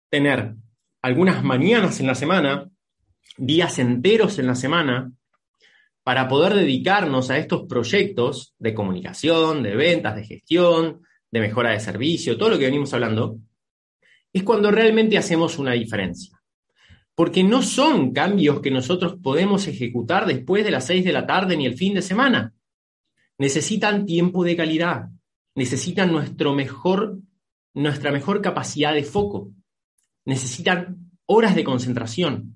[0.10, 0.56] tener
[1.02, 2.70] algunas mañanas en la semana,
[3.38, 5.12] días enteros en la semana,
[6.08, 11.82] para poder dedicarnos a estos proyectos de comunicación, de ventas, de gestión, de mejora de
[11.82, 13.39] servicio, todo lo que venimos hablando,
[14.32, 16.39] es cuando realmente hacemos una diferencia.
[17.14, 21.58] Porque no son cambios que nosotros podemos ejecutar después de las 6 de la tarde
[21.58, 22.53] ni el fin de semana.
[23.38, 25.10] Necesitan tiempo de calidad,
[25.55, 27.20] necesitan nuestro mejor,
[27.74, 29.51] nuestra mejor capacidad de foco
[30.24, 32.55] necesitan horas de concentración,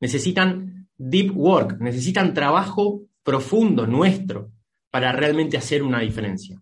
[0.00, 4.50] necesitan deep work, necesitan trabajo profundo nuestro
[4.90, 6.60] para realmente hacer una diferencia.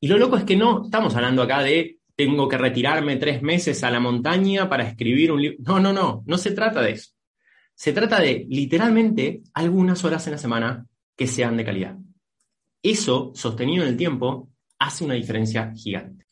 [0.00, 3.82] Y lo loco es que no estamos hablando acá de tengo que retirarme tres meses
[3.82, 5.58] a la montaña para escribir un libro.
[5.60, 7.10] No, no, no, no se trata de eso.
[7.74, 11.96] Se trata de literalmente algunas horas en la semana que sean de calidad.
[12.82, 16.22] Eso, sostenido en el tiempo, hace una diferencia gigante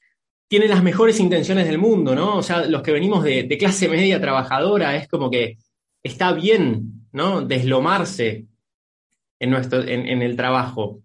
[0.50, 2.38] tiene las mejores intenciones del mundo, ¿no?
[2.38, 5.58] O sea, los que venimos de, clase media trabajadora, es como que
[6.02, 7.42] está bien, ¿no?
[7.42, 8.46] Deslomarse
[9.38, 11.02] en, nuestro, en, el trabajo.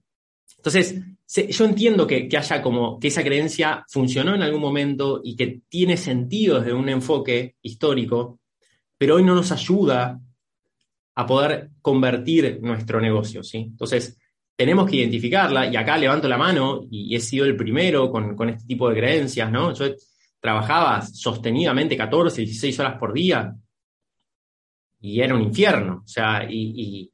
[0.57, 1.01] Entonces,
[1.49, 5.97] yo entiendo que, haya como que esa creencia funcionó en algún momento y que tiene
[5.97, 8.39] sentido desde un enfoque histórico,
[8.97, 10.19] pero hoy no nos ayuda
[11.15, 13.57] a poder convertir nuestro negocio, ¿sí?
[13.57, 14.17] Entonces,
[14.55, 18.49] tenemos que identificarla, y acá levanto la mano, y he sido el primero con, con
[18.49, 19.73] este tipo de creencias, ¿no?
[19.73, 19.85] Yo
[20.39, 23.53] trabajaba sostenidamente 14, 16 horas por día,
[25.13, 27.11] y era un infierno, o sea, y,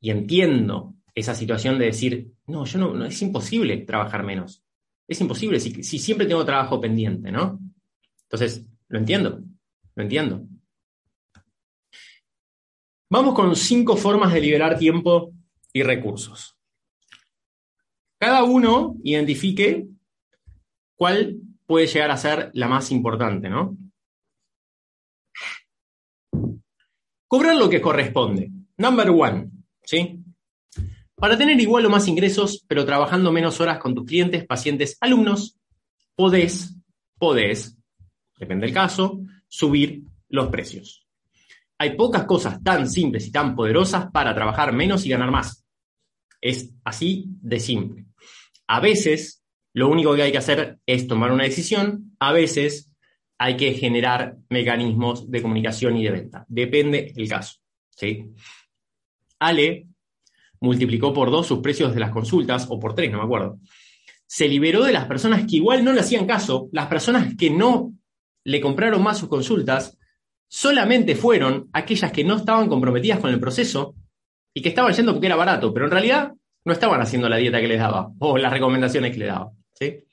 [0.00, 4.64] y entiendo esa situación de decir, no, yo no, es imposible trabajar menos.
[5.06, 7.58] Es imposible si, si siempre tengo trabajo pendiente, ¿no?
[8.22, 9.42] Entonces, lo entiendo,
[9.94, 10.46] lo entiendo.
[13.10, 15.32] Vamos con cinco formas de liberar tiempo
[15.72, 16.56] y recursos.
[18.18, 19.88] Cada uno identifique
[20.94, 23.76] cuál puede llegar a ser la más importante, ¿no?
[27.28, 28.50] Cobrar lo que corresponde.
[28.78, 29.50] Number one,
[29.84, 30.24] ¿sí?
[31.14, 35.58] Para tener igual o más ingresos, pero trabajando menos horas con tus clientes, pacientes, alumnos,
[36.14, 36.76] podés,
[37.18, 37.76] podés,
[38.38, 41.06] depende del caso, subir los precios.
[41.78, 45.64] Hay pocas cosas tan simples y tan poderosas para trabajar menos y ganar más.
[46.40, 48.06] Es así de simple.
[48.66, 52.16] A veces, lo único que hay que hacer es tomar una decisión.
[52.18, 52.87] A veces,
[53.38, 56.44] hay que generar mecanismos de comunicación y de venta.
[56.48, 57.58] Depende del caso.
[57.90, 58.26] ¿sí?
[59.38, 59.86] Ale
[60.60, 63.60] multiplicó por dos sus precios de las consultas, o por tres, no me acuerdo.
[64.26, 67.92] Se liberó de las personas que igual no le hacían caso, las personas que no
[68.44, 69.96] le compraron más sus consultas,
[70.48, 73.94] solamente fueron aquellas que no estaban comprometidas con el proceso
[74.52, 76.32] y que estaban yendo porque era barato, pero en realidad
[76.64, 79.52] no estaban haciendo la dieta que les daba o las recomendaciones que les daba.
[79.74, 80.04] ¿sí?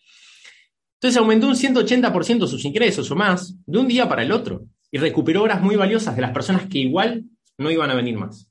[0.96, 4.98] Entonces aumentó un 180% sus ingresos o más de un día para el otro y
[4.98, 7.26] recuperó horas muy valiosas de las personas que igual
[7.58, 8.50] no iban a venir más.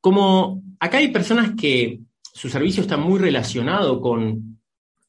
[0.00, 4.58] Como acá hay personas que su servicio está muy relacionado con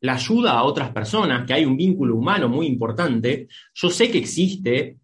[0.01, 4.19] la ayuda a otras personas, que hay un vínculo humano muy importante, yo sé que
[4.19, 4.97] existe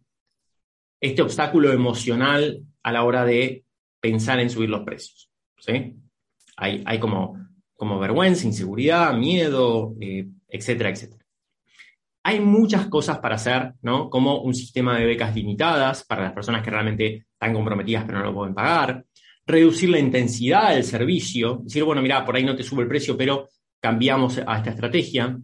[1.00, 3.66] este obstáculo emocional a la hora de
[4.00, 5.30] pensar en subir los precios.
[5.58, 5.96] ¿sí?
[6.58, 7.38] Hay, hay como,
[7.82, 11.26] como, vergüenza, inseguridad, miedo, eh, etcétera, etcétera.
[12.24, 14.08] Hay muchas cosas para hacer, ¿no?
[14.10, 18.26] Como un sistema de becas limitadas para las personas que realmente están comprometidas pero no
[18.26, 19.04] lo pueden pagar
[19.46, 23.18] reducir la intensidad del servicio, decir, bueno, mira, por ahí no te sube el precio,
[23.18, 25.38] pero cambiamos a esta estrategia.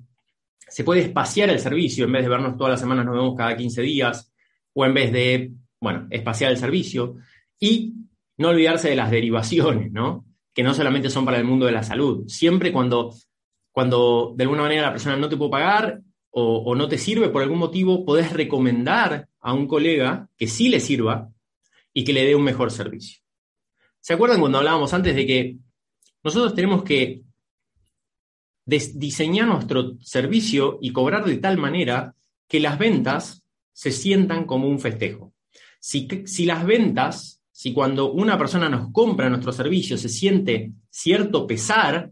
[0.59, 3.55] Se puede espaciar el servicio, en vez de vernos todas las semanas, nos vemos cada
[3.55, 4.31] 15 días,
[4.73, 7.15] o en vez de, bueno, espaciar el servicio.
[7.59, 7.95] Y
[8.37, 10.26] no olvidarse de las derivaciones, ¿no?
[10.57, 12.27] Que no solamente son para el mundo de la salud.
[12.27, 13.13] Siempre cuando,
[13.71, 16.01] cuando de alguna manera la persona no te puede pagar
[16.31, 20.69] o, o no te sirve por algún motivo, podés recomendar a un colega que sí
[20.69, 21.29] le sirva
[21.93, 23.19] y que le dé un mejor servicio.
[23.99, 25.57] ¿Se acuerdan cuando hablábamos antes de que
[26.23, 27.21] nosotros tenemos que
[28.65, 32.15] diseñar nuestro servicio y cobrar de tal manera
[32.47, 33.43] que las ventas
[33.73, 35.33] se sientan como un festejo?
[35.79, 41.47] Si, si las ventas, si cuando una persona nos compra nuestro servicio se siente cierto
[41.47, 42.11] pesar,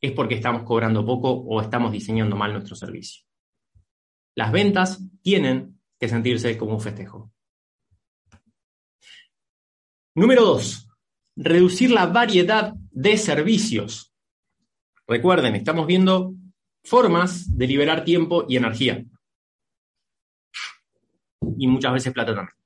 [0.00, 3.24] es porque estamos cobrando poco o estamos diseñando mal nuestro servicio.
[4.36, 7.32] Las ventas tienen que sentirse como un festejo.
[10.14, 10.88] Número dos,
[11.34, 14.14] reducir la variedad de servicios.
[15.08, 16.32] Recuerden, estamos viendo
[16.84, 19.04] formas de liberar tiempo y energía.
[21.58, 22.63] Y muchas veces plata también.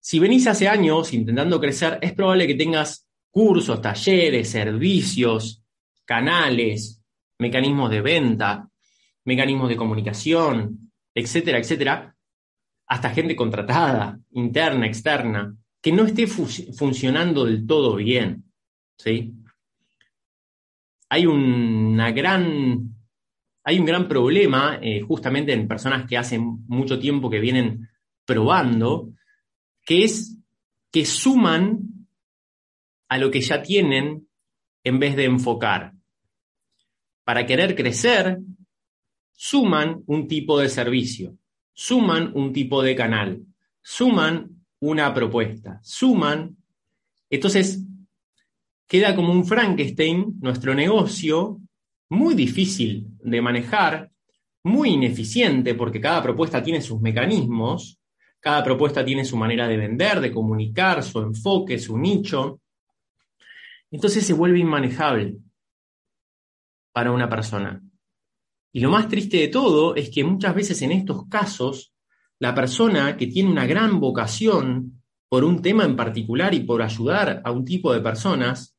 [0.00, 5.62] Si venís hace años intentando crecer, es probable que tengas cursos, talleres, servicios,
[6.06, 7.02] canales,
[7.38, 8.68] mecanismos de venta,
[9.24, 12.16] mecanismos de comunicación, etcétera, etcétera,
[12.86, 18.44] hasta gente contratada, interna, externa, que no esté funcionando del todo bien.
[18.96, 19.34] ¿sí?
[21.08, 22.94] Hay, una gran,
[23.64, 27.88] hay un gran problema eh, justamente en personas que hacen mucho tiempo que vienen
[28.24, 29.12] probando,
[29.84, 30.36] que es
[30.90, 31.80] que suman
[33.08, 34.28] a lo que ya tienen
[34.84, 35.92] en vez de enfocar.
[37.24, 38.38] Para querer crecer,
[39.32, 41.36] suman un tipo de servicio,
[41.72, 43.42] suman un tipo de canal,
[43.82, 46.56] suman una propuesta, suman,
[47.28, 47.84] entonces
[48.86, 51.60] queda como un Frankenstein nuestro negocio
[52.08, 54.10] muy difícil de manejar,
[54.64, 57.99] muy ineficiente porque cada propuesta tiene sus mecanismos,
[58.40, 62.60] cada propuesta tiene su manera de vender, de comunicar, su enfoque, su nicho.
[63.90, 65.36] Entonces se vuelve inmanejable
[66.92, 67.82] para una persona.
[68.72, 71.92] Y lo más triste de todo es que muchas veces en estos casos
[72.38, 77.42] la persona que tiene una gran vocación por un tema en particular y por ayudar
[77.44, 78.76] a un tipo de personas,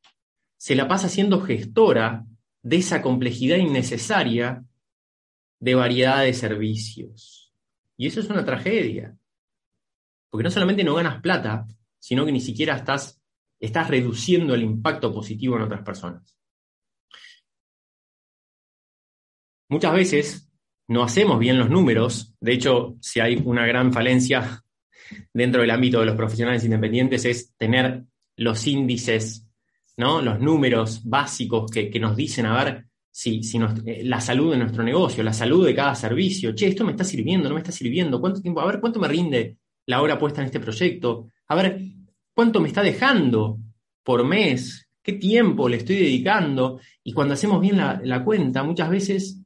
[0.57, 2.25] se la pasa siendo gestora
[2.63, 4.65] de esa complejidad innecesaria
[5.59, 7.53] de variedad de servicios.
[7.95, 9.15] Y eso es una tragedia.
[10.31, 11.67] Porque no solamente no ganas plata,
[11.99, 13.21] sino que ni siquiera estás,
[13.59, 16.35] estás reduciendo el impacto positivo en otras personas.
[19.69, 20.51] Muchas veces
[20.87, 22.33] no hacemos bien los números.
[22.39, 24.63] De hecho, si hay una gran falencia
[25.33, 28.03] dentro del ámbito de los profesionales independientes es tener
[28.37, 29.47] los índices,
[29.97, 30.21] ¿no?
[30.21, 34.83] los números básicos que, nos dicen, a ver, si, si eh, la salud de nuestro
[34.83, 38.19] negocio, la salud de cada servicio, che, esto me está sirviendo, no me está sirviendo,
[38.19, 41.81] cuánto tiempo, a ver, cuánto me rinde la hora puesta en este proyecto, a ver,
[42.33, 43.59] cuánto me está dejando
[44.03, 49.41] por mes, qué tiempo le estoy dedicando, y cuando hacemos bien la cuenta, muchas veces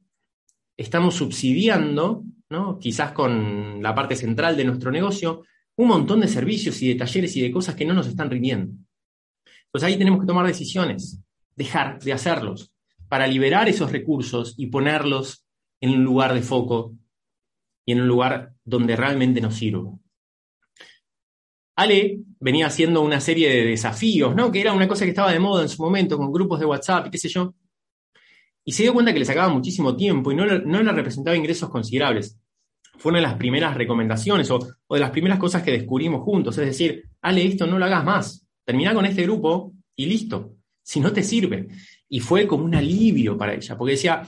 [0.76, 2.78] estamos subsidiando, ¿no?
[2.78, 5.42] quizás con la parte central de nuestro negocio,
[5.76, 8.72] un montón de servicios y de talleres y de cosas que no nos están rindiendo.
[9.66, 11.20] Entonces ahí tenemos que tomar decisiones,
[11.54, 12.72] dejar de hacerlos,
[13.08, 15.44] para liberar esos recursos y ponerlos
[15.80, 16.94] en un lugar de foco
[17.84, 19.92] y en un lugar donde realmente nos sirva.
[21.76, 24.50] Ale venía haciendo una serie de desafíos, ¿no?
[24.50, 27.06] Que era una cosa que estaba de moda en su momento, con grupos de WhatsApp
[27.06, 27.54] y qué sé yo.
[28.64, 31.68] Y se dio cuenta que le sacaba muchísimo tiempo y no, no le representaba ingresos
[31.68, 32.38] considerables
[32.98, 36.56] fue una de las primeras recomendaciones o, de las primeras cosas que descubrimos juntos.
[36.58, 38.46] Es decir, Ale, esto no lo hagas más.
[38.64, 40.56] Termina con este grupo y listo.
[40.82, 41.68] Si no te sirve.
[42.08, 44.22] Y fue como un alivio para ella, porque decía,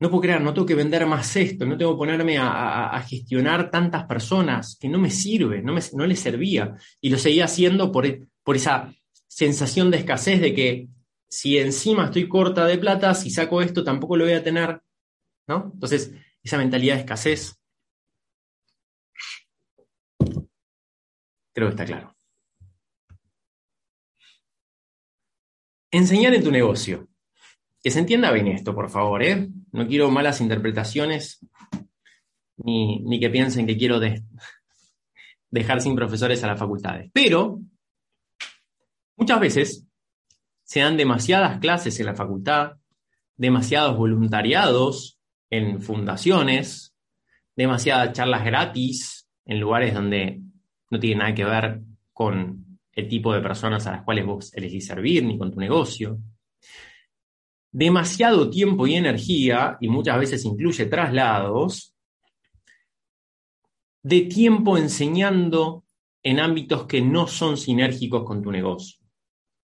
[0.00, 3.70] no puedo creer, no tengo que vender más esto, no tengo que ponerme a, gestionar
[3.70, 6.76] tantas personas que no me sirve, no, me, servía.
[7.00, 8.06] Y lo seguía haciendo por,
[8.44, 8.94] por esa
[9.26, 10.88] sensación de escasez de que
[11.28, 14.80] si encima estoy corta de plata, si saco esto tampoco lo voy a tener.
[15.48, 15.70] ¿no?
[15.74, 17.58] Entonces, esa mentalidad de escasez,
[21.52, 22.14] creo que está claro.
[25.90, 27.07] Enseñar en tu negocio.
[27.88, 29.48] Que se entienda bien esto, por favor, ¿eh?
[29.72, 31.40] No quiero malas interpretaciones
[32.58, 33.98] ni, que piensen que quiero
[35.50, 37.10] dejar sin profesores a las facultades.
[37.14, 37.60] Pero
[39.16, 39.86] muchas veces
[40.64, 42.72] se dan demasiadas clases en la facultad,
[43.38, 45.18] demasiados voluntariados
[45.48, 46.94] en fundaciones,
[47.56, 50.42] demasiadas charlas gratis en lugares donde
[50.90, 51.80] no tiene nada que ver
[52.12, 56.18] con el tipo de personas a las cuales vos elegís servir ni con tu negocio.
[57.70, 61.94] Demasiado tiempo y energía, y muchas veces incluye traslados,
[64.02, 65.84] de tiempo enseñando
[66.22, 68.98] en ámbitos que no son sinérgicos con tu negocio,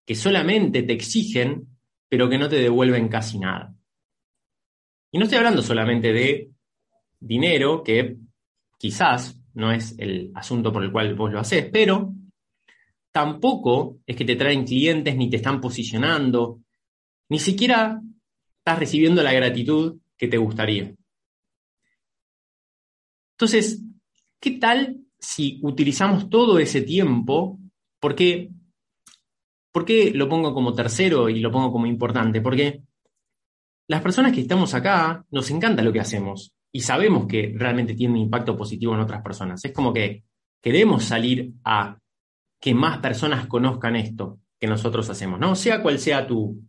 [0.05, 1.67] que solamente te exigen,
[2.07, 3.73] pero que no te devuelven casi nada.
[5.11, 6.51] Y no estoy hablando solamente de
[7.19, 8.17] dinero, que
[8.77, 12.13] quizás no es el asunto por el cual vos lo haces, pero
[13.11, 16.61] tampoco es que te traen clientes ni te están posicionando,
[17.29, 18.01] ni siquiera
[18.59, 20.93] estás recibiendo la gratitud que te gustaría.
[23.33, 23.81] Entonces,
[24.39, 27.59] ¿qué tal si utilizamos todo ese tiempo?
[27.99, 28.49] Porque,
[29.71, 32.39] ¿Por qué lo pongo como tercero y lo pongo como importante?
[32.41, 32.81] Porque
[33.87, 38.13] las personas que estamos acá nos encanta lo que hacemos y sabemos que realmente tiene
[38.13, 39.63] un impacto positivo en otras personas.
[39.65, 40.23] Es como que
[40.61, 41.99] queremos salir a
[42.59, 45.55] que más personas conozcan esto que nosotros hacemos, ¿no?
[45.55, 46.63] Sea cual sea tu,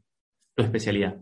[0.56, 1.16] tu especialidad.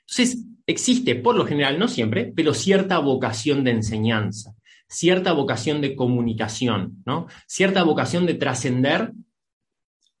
[0.00, 4.54] Entonces, existe, por lo general, no siempre, pero cierta vocación de enseñanza,
[4.88, 7.26] cierta vocación de comunicación, ¿no?
[7.46, 9.12] Cierta vocación de trascender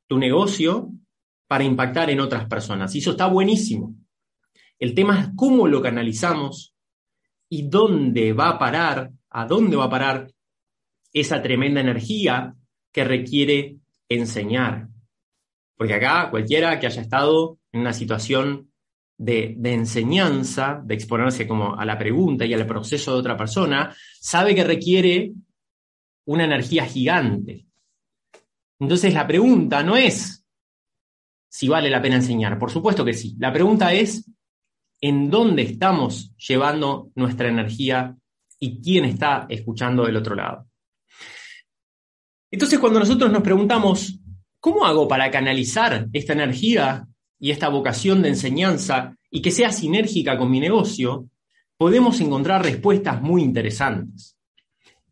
[0.06, 0.90] tu negocio
[1.48, 2.94] para impactar en otras personas.
[2.94, 3.94] Y eso está buenísimo.
[4.78, 6.74] El tema es cómo lo canalizamos
[7.48, 10.32] y dónde va a parar, a dónde va a parar
[11.12, 12.54] esa tremenda energía
[12.92, 13.76] que requiere
[14.08, 14.88] enseñar.
[15.76, 18.72] Porque acá cualquiera que haya estado en una situación
[19.18, 23.94] de, de, enseñanza, de exponerse como a la pregunta y al proceso de otra persona,
[24.18, 25.32] sabe que requiere
[26.24, 27.66] una energía gigante.
[28.80, 30.44] Entonces la pregunta no es
[31.48, 33.36] si vale la pena enseñar, por supuesto que sí.
[33.38, 34.30] La pregunta es
[35.00, 38.16] en dónde estamos llevando nuestra energía
[38.58, 40.66] y quién está escuchando del otro lado.
[42.50, 44.18] Entonces, cuando nosotros nos preguntamos,
[44.60, 47.06] ¿cómo hago para canalizar esta energía
[47.38, 51.28] y esta vocación de enseñanza y que sea sinérgica con mi negocio?
[51.76, 54.36] Podemos encontrar respuestas muy interesantes.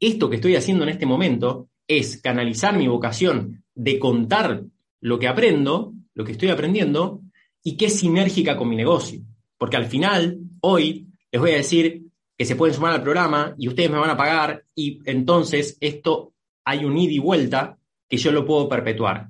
[0.00, 4.64] Esto que estoy haciendo en este momento es canalizar mi vocación de contar
[5.00, 7.20] lo que aprendo, lo que estoy aprendiendo,
[7.62, 9.20] y que es sinérgica con mi negocio.
[9.58, 12.04] Porque al final, hoy, les voy a decir
[12.36, 16.32] que se pueden sumar al programa y ustedes me van a pagar y entonces esto
[16.64, 19.28] hay un ida y vuelta que yo lo puedo perpetuar.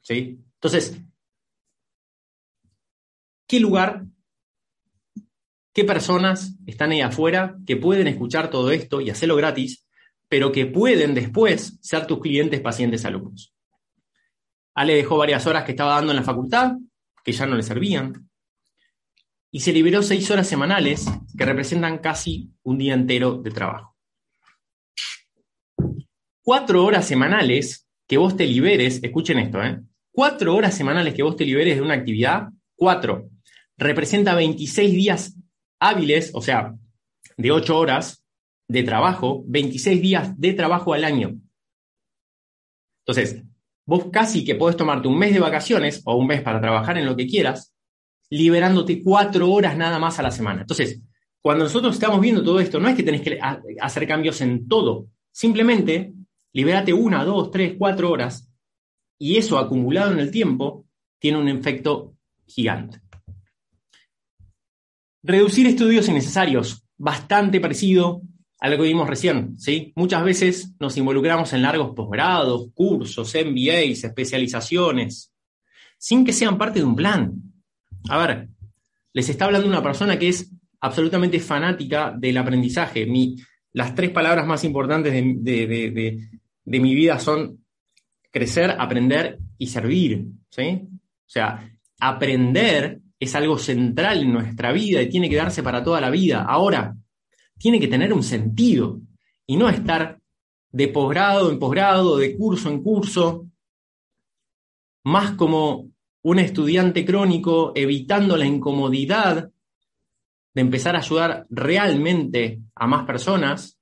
[0.00, 0.38] ¿sí?
[0.54, 1.00] Entonces,
[3.52, 4.06] ¿qué lugar,
[5.74, 9.86] qué personas están ahí afuera que pueden escuchar todo esto y hacerlo gratis,
[10.26, 13.54] pero que pueden después ser tus clientes, pacientes, alumnos?
[14.72, 16.76] Ale dejó varias horas que estaba dando en la facultad,
[17.22, 18.26] que ya no le servían,
[19.50, 21.04] y se liberó seis horas semanales
[21.36, 23.94] que representan casi un día entero de trabajo.
[26.40, 29.78] Cuatro horas semanales que vos te liberes, escuchen esto, ¿eh?
[30.10, 33.28] Cuatro horas semanales que vos te liberes de una actividad, cuatro,
[33.82, 35.36] representa 26 días
[35.80, 36.74] hábiles, o sea,
[37.36, 38.24] de ocho horas
[38.68, 41.38] de trabajo, 26 días de trabajo al año.
[43.04, 43.42] Entonces,
[43.84, 47.06] vos casi que podés tomarte un mes de vacaciones o un mes para trabajar en
[47.06, 47.74] lo que quieras,
[48.30, 50.62] liberándote cuatro horas nada más a la semana.
[50.62, 51.00] Entonces,
[51.40, 53.38] cuando nosotros estamos viendo todo esto, no es que tenés que
[53.80, 56.14] hacer cambios en todo, simplemente
[56.52, 58.48] liberate una, dos, tres, cuatro horas
[59.18, 60.86] y eso acumulado en el tiempo
[61.18, 62.14] tiene un efecto
[62.46, 63.01] gigante.
[65.22, 68.22] Reducir estudios innecesarios, bastante parecido
[68.58, 69.92] a lo que vimos recién, ¿sí?
[69.96, 75.32] Muchas veces nos involucramos en largos posgrados, cursos, MBAs, especializaciones,
[75.98, 77.32] sin que sean parte de un plan.
[78.08, 78.48] A ver,
[79.12, 80.50] les está hablando una persona que es
[80.80, 83.06] absolutamente fanática del aprendizaje.
[83.72, 86.18] las tres palabras más importantes de,
[86.64, 87.64] mi vida son
[88.30, 90.24] crecer, aprender y servir.
[90.50, 90.82] ¿sí?
[90.84, 91.68] O sea,
[92.00, 96.42] aprender es algo central en nuestra vida y tiene que darse para toda la vida.
[96.42, 96.96] Ahora,
[97.56, 99.00] tiene que tener un sentido
[99.46, 100.20] y no estar
[100.72, 103.46] de posgrado en posgrado, de curso en curso,
[105.04, 105.92] más como
[106.22, 109.52] un estudiante crónico evitando la incomodidad
[110.54, 113.78] de empezar a ayudar realmente a más personas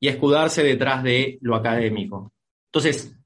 [0.00, 2.32] y escudarse detrás de lo académico.
[2.68, 3.19] Entonces,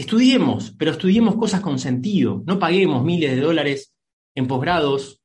[0.00, 2.42] estudiemos, pero estudiemos cosas con sentido.
[2.46, 3.94] No paguemos miles de dólares
[4.34, 5.20] en posgrados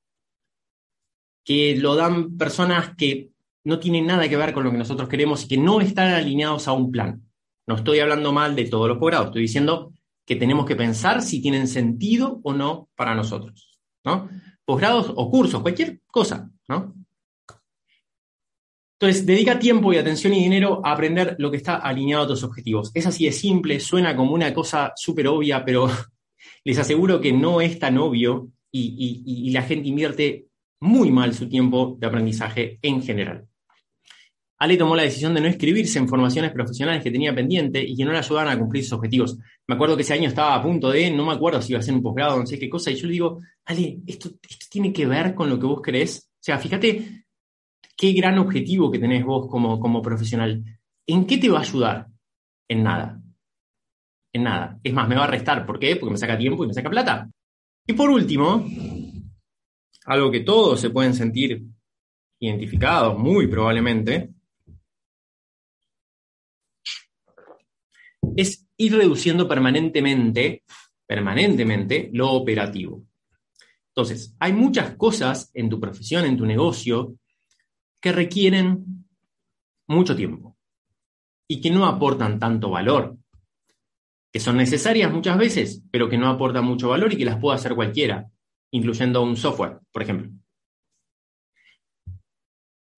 [1.43, 3.31] que lo dan personas que
[3.63, 6.67] no tienen nada que ver con lo que nosotros queremos y que no están alineados
[6.67, 7.23] a un plan.
[7.67, 9.93] No estoy hablando mal de todos los posgrados, estoy diciendo
[10.25, 14.29] que tenemos que pensar si tienen sentido o no para nosotros, ¿no?
[14.65, 16.95] Posgrados o cursos, cualquier cosa, ¿no?
[18.99, 22.43] Entonces, dedica tiempo y atención y dinero a aprender lo que está alineado a tus
[22.43, 22.91] objetivos.
[22.93, 25.89] Es así de simple, suena como una cosa súper obvia, pero
[26.63, 30.47] les aseguro que no es tan obvio y, la gente invierte
[30.81, 33.45] muy mal su tiempo de aprendizaje en general.
[34.57, 38.05] Ale tomó la decisión de no inscribirse en formaciones profesionales que tenía pendiente y que
[38.05, 39.37] no le ayudaban a cumplir sus objetivos.
[39.67, 41.81] Me acuerdo que ese año estaba a punto de, no me acuerdo si iba a
[41.81, 44.31] hacer un posgrado, no sé qué cosa, y yo le digo, Ale, esto,
[44.69, 46.29] tiene que ver con lo que vos crees.
[46.33, 47.24] O sea, fíjate
[47.95, 50.63] qué gran objetivo que tenés vos como, como profesional.
[51.07, 52.07] ¿En qué te va a ayudar?
[52.67, 53.21] En nada.
[54.33, 54.79] En nada.
[54.83, 55.65] Es más, me va a restar.
[55.65, 55.95] ¿Por qué?
[55.95, 57.29] Porque me saca tiempo y me saca plata.
[57.87, 58.65] Y por último,
[60.05, 61.63] algo que todos se pueden sentir
[62.39, 64.31] identificados, muy probablemente,
[68.35, 70.63] es ir reduciendo permanentemente,
[71.05, 73.03] permanentemente lo operativo.
[73.89, 77.15] Entonces, hay muchas cosas en tu profesión, en tu negocio,
[78.01, 79.05] que requieren
[79.87, 80.57] mucho tiempo
[81.47, 83.17] y que no aportan tanto valor,
[84.31, 87.55] que son necesarias muchas veces, pero que no aportan mucho valor y que las puede
[87.55, 88.29] hacer cualquiera,
[88.71, 90.31] incluyendo un software, por ejemplo.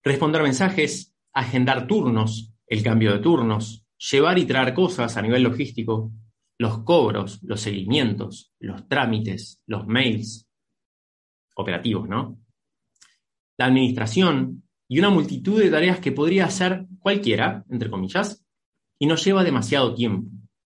[0.04, 6.12] Responder mensajes, agendar turnos, el cambio de turnos, llevar y traer cosas a nivel logístico,
[6.58, 10.48] los cobros, los seguimientos, los trámites, los mails
[11.56, 12.40] operativos, ¿no?
[13.58, 18.44] La administración y una multitud de tareas que podría hacer cualquiera, entre comillas,
[19.00, 20.30] y no lleva demasiado tiempo.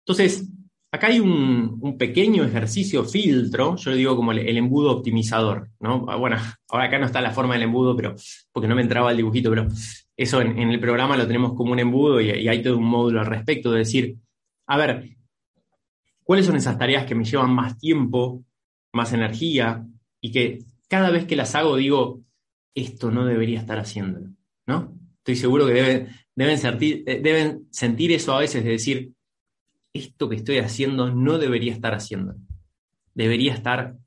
[0.05, 0.49] Entonces,
[0.91, 6.05] acá hay un, pequeño ejercicio filtro, yo le digo como el, embudo optimizador, ¿no?
[6.17, 6.37] Bueno,
[6.69, 8.15] ahora acá no está la forma del embudo, pero
[8.51, 9.67] porque no me entraba el dibujito, pero
[10.17, 13.27] eso en, el programa lo tenemos como un embudo y, hay todo un módulo al
[13.27, 14.17] respecto de decir,
[14.67, 15.17] a ver,
[16.23, 18.43] ¿cuáles son esas tareas que me llevan más tiempo,
[18.93, 19.85] más energía
[20.21, 22.21] y que cada vez que las hago digo,
[22.75, 24.29] esto no debería estar haciéndolo,
[24.67, 24.97] ¿no?
[25.17, 25.73] Estoy seguro que
[26.35, 29.13] deben, sentir, eh, sentir eso a veces de decir,
[29.93, 32.35] esto que estoy haciendo no debería estar haciendo.
[33.13, 33.97] Debería estar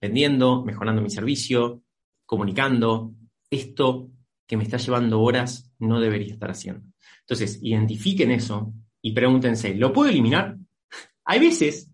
[0.00, 1.82] vendiendo, mejorando mi servicio,
[2.26, 3.12] comunicando.
[3.50, 4.10] Esto
[4.46, 6.86] que me está llevando horas no debería estar haciendo.
[7.20, 10.56] Entonces, identifiquen eso y pregúntense, ¿lo puedo eliminar?
[11.24, 11.91] Hay veces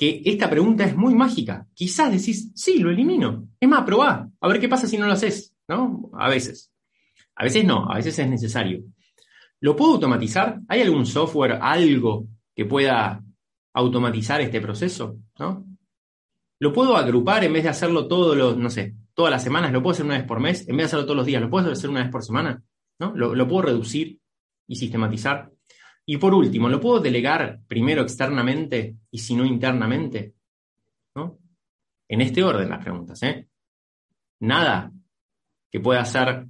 [0.00, 1.66] que esta pregunta es muy mágica.
[1.74, 3.50] Quizás decís, sí, lo elimino.
[3.60, 6.10] Es más, probá, a ver qué pasa si no lo haces, ¿no?
[6.14, 6.72] A veces.
[7.36, 8.82] A veces no, a veces es necesario.
[9.60, 10.58] ¿Lo puedo automatizar?
[10.68, 13.22] ¿Hay algún software, algo que pueda
[13.74, 15.18] automatizar este proceso?
[15.38, 15.66] ¿No?
[16.60, 19.70] ¿Lo puedo agrupar en vez de hacerlo todos los, no sé, todas las semanas?
[19.70, 20.66] ¿Lo puedo hacer una vez por mes?
[20.66, 22.62] En vez de hacerlo todos los días, ¿lo puedo hacer una vez por semana?
[22.98, 23.12] ¿No?
[23.14, 24.18] ¿Lo, lo puedo reducir
[24.66, 25.50] y sistematizar?
[26.12, 30.34] Y por último, ¿lo puedo delegar primero externamente y si no internamente?
[31.14, 31.38] ¿No?
[32.08, 33.46] En este orden las preguntas, ¿eh?
[34.40, 34.90] Nada
[35.70, 36.48] que pueda ser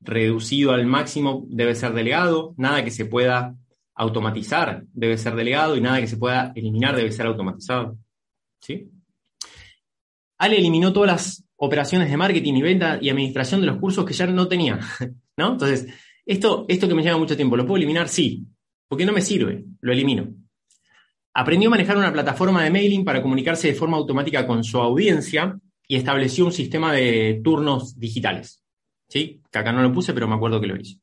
[0.00, 3.54] reducido al máximo debe ser delegado, nada que se pueda
[3.94, 7.98] automatizar debe ser delegado y nada que se pueda eliminar debe ser automatizado.
[8.62, 8.88] ¿Sí?
[10.38, 14.14] Ale eliminó todas las operaciones de marketing y venta y administración de los cursos que
[14.14, 14.80] ya no tenía,
[15.36, 15.52] ¿no?
[15.52, 15.86] Entonces,
[16.24, 18.08] esto, esto que me lleva mucho tiempo, ¿lo puedo eliminar?
[18.08, 18.46] Sí,
[18.92, 20.34] porque no me sirve, lo elimino.
[21.32, 25.58] Aprendió a manejar una plataforma de mailing para comunicarse de forma automática con su audiencia
[25.88, 28.62] y estableció un sistema de turnos digitales.
[29.08, 29.40] ¿Sí?
[29.50, 30.98] Que acá no lo puse, pero me acuerdo que lo hizo.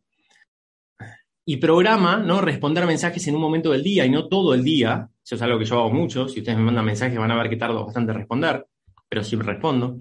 [1.44, 2.42] Y programa, ¿no?
[2.42, 5.10] Responder mensajes en un momento del día y no todo el día.
[5.26, 6.30] Eso es algo que yo hago mucho.
[6.30, 8.68] Si ustedes me mandan mensajes van a ver que tardo bastante en responder
[9.10, 9.98] pero sí respondo.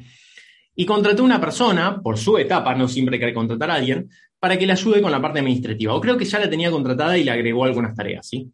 [0.74, 4.10] Y contraté una persona, por su etapa, no siempre hay que contratar a alguien,
[4.40, 5.94] para que le ayude con la parte administrativa.
[5.94, 8.50] O creo que ya la tenía contratada y le agregó algunas tareas, ¿sí?